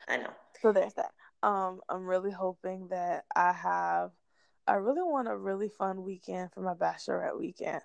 [0.09, 0.31] I know.
[0.63, 1.13] So there's that.
[1.43, 4.11] Um, I'm really hoping that I have.
[4.67, 7.81] I really want a really fun weekend for my bachelorette weekend.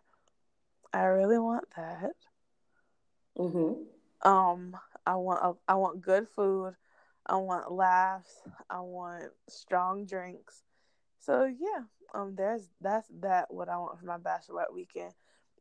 [0.91, 2.11] I really want that.
[3.37, 4.27] Mm-hmm.
[4.29, 6.75] Um, I want a, I want good food.
[7.25, 8.41] I want laughs.
[8.69, 10.63] I want strong drinks.
[11.19, 15.13] So yeah, um, there's that's that what I want for my bachelorette weekend.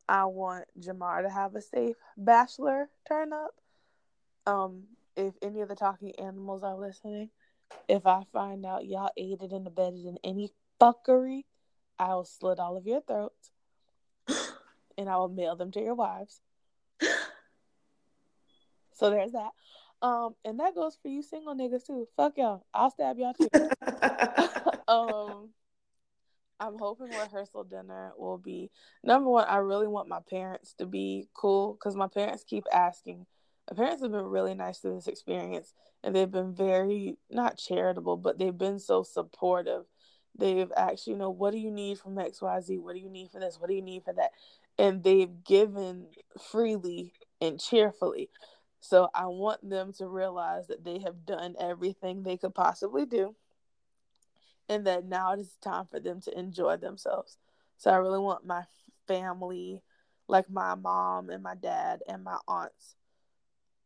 [0.09, 3.55] I want Jamar to have a safe bachelor turn up.
[4.47, 4.85] Um,
[5.16, 7.31] if any of the talking animals are listening,
[7.89, 10.51] if I find out y'all aided and abetted in any
[10.81, 11.44] fuckery,
[11.98, 13.52] I will slit all of your throats
[14.98, 16.40] and I will mail them to your wives.
[19.02, 19.50] So there's that.
[20.00, 22.06] Um, and that goes for you single niggas too.
[22.16, 22.64] Fuck y'all.
[22.72, 23.48] I'll stab y'all too.
[24.88, 25.48] um,
[26.60, 28.70] I'm hoping rehearsal dinner will be
[29.02, 29.46] number one.
[29.48, 33.26] I really want my parents to be cool because my parents keep asking.
[33.68, 35.74] My parents have been really nice to this experience,
[36.04, 39.82] and they've been very not charitable, but they've been so supportive.
[40.38, 42.78] They've actually, you know, what do you need from X Y Z?
[42.78, 43.58] What do you need for this?
[43.58, 44.30] What do you need for that?
[44.78, 46.06] And they've given
[46.52, 47.12] freely
[47.42, 48.30] and cheerfully.
[48.82, 53.36] So I want them to realize that they have done everything they could possibly do
[54.68, 57.38] and that now it is time for them to enjoy themselves.
[57.76, 58.64] So I really want my
[59.06, 59.82] family,
[60.26, 62.96] like my mom and my dad and my aunts,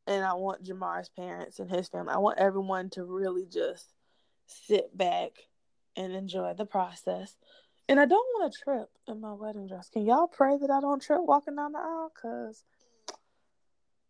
[0.07, 2.15] and I want Jamar's parents and his family.
[2.15, 3.93] I want everyone to really just
[4.47, 5.33] sit back
[5.95, 7.37] and enjoy the process.
[7.87, 9.91] And I don't want to trip in my wedding dress.
[9.91, 12.13] Can y'all pray that I don't trip walking down the aisle?
[12.21, 12.65] Cause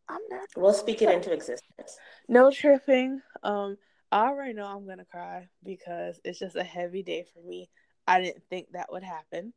[0.08, 0.48] I'm not.
[0.56, 1.98] We'll speak it into existence.
[2.28, 3.20] No tripping.
[3.42, 3.76] Um,
[4.12, 7.68] I already know I'm gonna cry because it's just a heavy day for me.
[8.06, 9.52] I didn't think that would happen.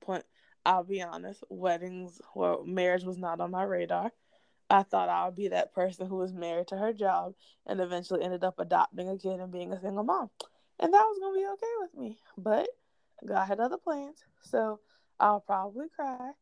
[0.00, 0.24] Point.
[0.66, 1.42] I'll be honest.
[1.48, 4.12] Weddings, well, marriage was not on my radar.
[4.70, 7.34] I thought I would be that person who was married to her job
[7.66, 10.30] and eventually ended up adopting a kid and being a single mom,
[10.78, 12.18] and that was gonna be okay with me.
[12.36, 12.68] But
[13.26, 14.80] God had other plans, so
[15.18, 16.32] I'll probably cry.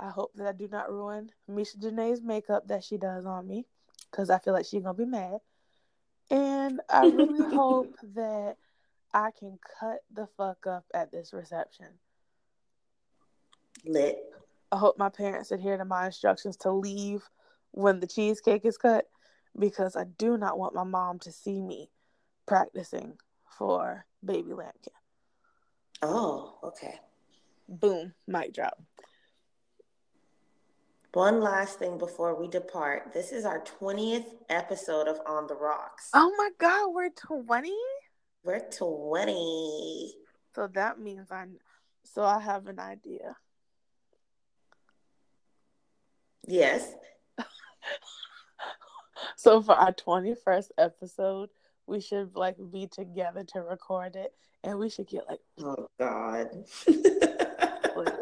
[0.00, 3.66] I hope that I do not ruin Misha Janae's makeup that she does on me,
[4.10, 5.40] because I feel like she's gonna be mad.
[6.30, 8.56] And I really hope that
[9.12, 11.86] I can cut the fuck up at this reception.
[13.84, 14.18] Lit.
[14.72, 17.28] I hope my parents adhere to my instructions to leave
[17.72, 19.06] when the cheesecake is cut
[19.58, 21.90] because I do not want my mom to see me
[22.46, 23.18] practicing
[23.58, 24.92] for baby lambkin.
[26.02, 27.00] Oh, okay.
[27.68, 28.80] Boom, mic drop.
[31.12, 33.12] One last thing before we depart.
[33.12, 36.08] This is our 20th episode of On the Rocks.
[36.14, 37.72] Oh my god, we're 20?
[38.44, 40.14] We're 20.
[40.54, 41.46] So that means I
[42.04, 43.36] so I have an idea.
[46.46, 46.92] Yes.
[49.36, 51.50] So for our 21st episode,
[51.86, 54.32] we should like be together to record it
[54.64, 56.48] and we should get like Oh God.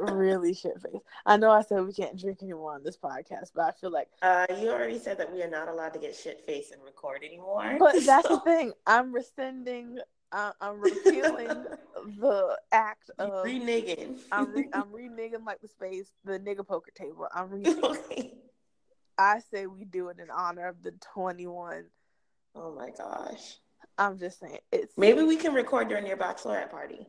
[0.01, 1.01] really shit face.
[1.27, 4.09] I know I said we can't drink anymore on this podcast, but I feel like
[4.23, 7.23] uh, you already said that we are not allowed to get shit faced and record
[7.25, 7.77] anymore.
[7.79, 8.73] But that's so- the thing.
[8.87, 9.99] I'm rescinding.
[10.31, 11.49] Uh, I'm repealing
[12.21, 13.45] the act of.
[13.47, 14.19] reneging.
[14.31, 17.27] I'm re- I'm reneging like the space, the nigga poker table.
[17.35, 18.35] I'm re- okay.
[19.17, 21.85] I say we do it in honor of the 21.
[22.55, 23.57] Oh my gosh.
[23.97, 27.07] I'm just saying it's Maybe we can record during your bachelorette party.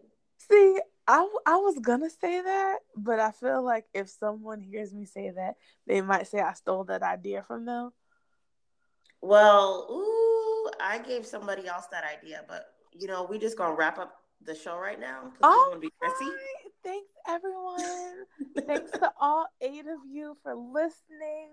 [0.49, 0.80] See,
[1.11, 5.31] I I was gonna say that, but I feel like if someone hears me say
[5.31, 5.56] that,
[5.88, 7.90] they might say I stole that idea from them.
[9.22, 13.98] Well, ooh, I gave somebody else that idea, but you know, we just gonna wrap
[13.98, 14.15] up
[14.45, 16.26] the show right now we Oh, want to be messy.
[16.26, 16.72] right.
[16.84, 18.14] Thanks everyone.
[18.68, 21.49] Thanks to all eight of you for listening.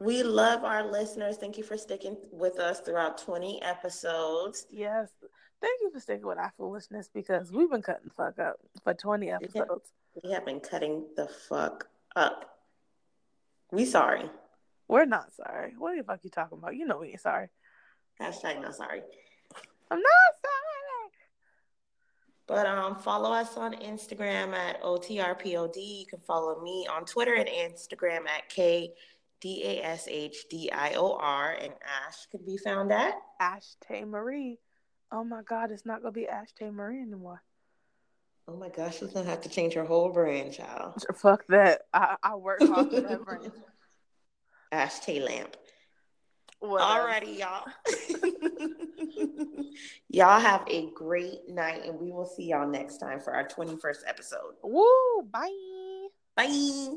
[0.00, 1.38] We love our listeners.
[1.38, 4.66] Thank you for sticking with us throughout 20 episodes.
[4.70, 5.08] Yes.
[5.60, 8.94] Thank you for sticking with our foolishness because we've been cutting the fuck up for
[8.94, 9.92] 20 episodes.
[10.22, 12.58] We have been cutting the fuck up.
[13.72, 14.30] We sorry.
[14.86, 15.74] We're not sorry.
[15.76, 16.76] What the fuck you talking about?
[16.76, 17.48] You know we ain't sorry.
[18.20, 19.02] Hashtag not sorry.
[19.90, 20.58] I'm not sorry.
[22.48, 25.76] But um, follow us on Instagram at OTRPOD.
[25.76, 28.94] You can follow me on Twitter and Instagram at K
[29.42, 31.52] D A S H D I O R.
[31.60, 31.74] And
[32.06, 33.14] Ash can be found at.
[33.40, 34.58] Ashtay Marie.
[35.10, 37.42] Oh my god, it's not gonna be Ashtay Marie anymore.
[38.46, 41.04] Oh my gosh, she's gonna have to change her whole brand, child.
[41.16, 41.82] Fuck that.
[41.92, 43.52] I, I work hard for that brand.
[44.72, 45.56] Ash Tay Lamp.
[46.60, 47.08] Whatever.
[47.08, 47.66] Alrighty, y'all.
[50.08, 53.98] y'all have a great night, and we will see y'all next time for our 21st
[54.06, 54.54] episode.
[54.62, 56.08] Woo, bye.
[56.36, 56.96] Bye.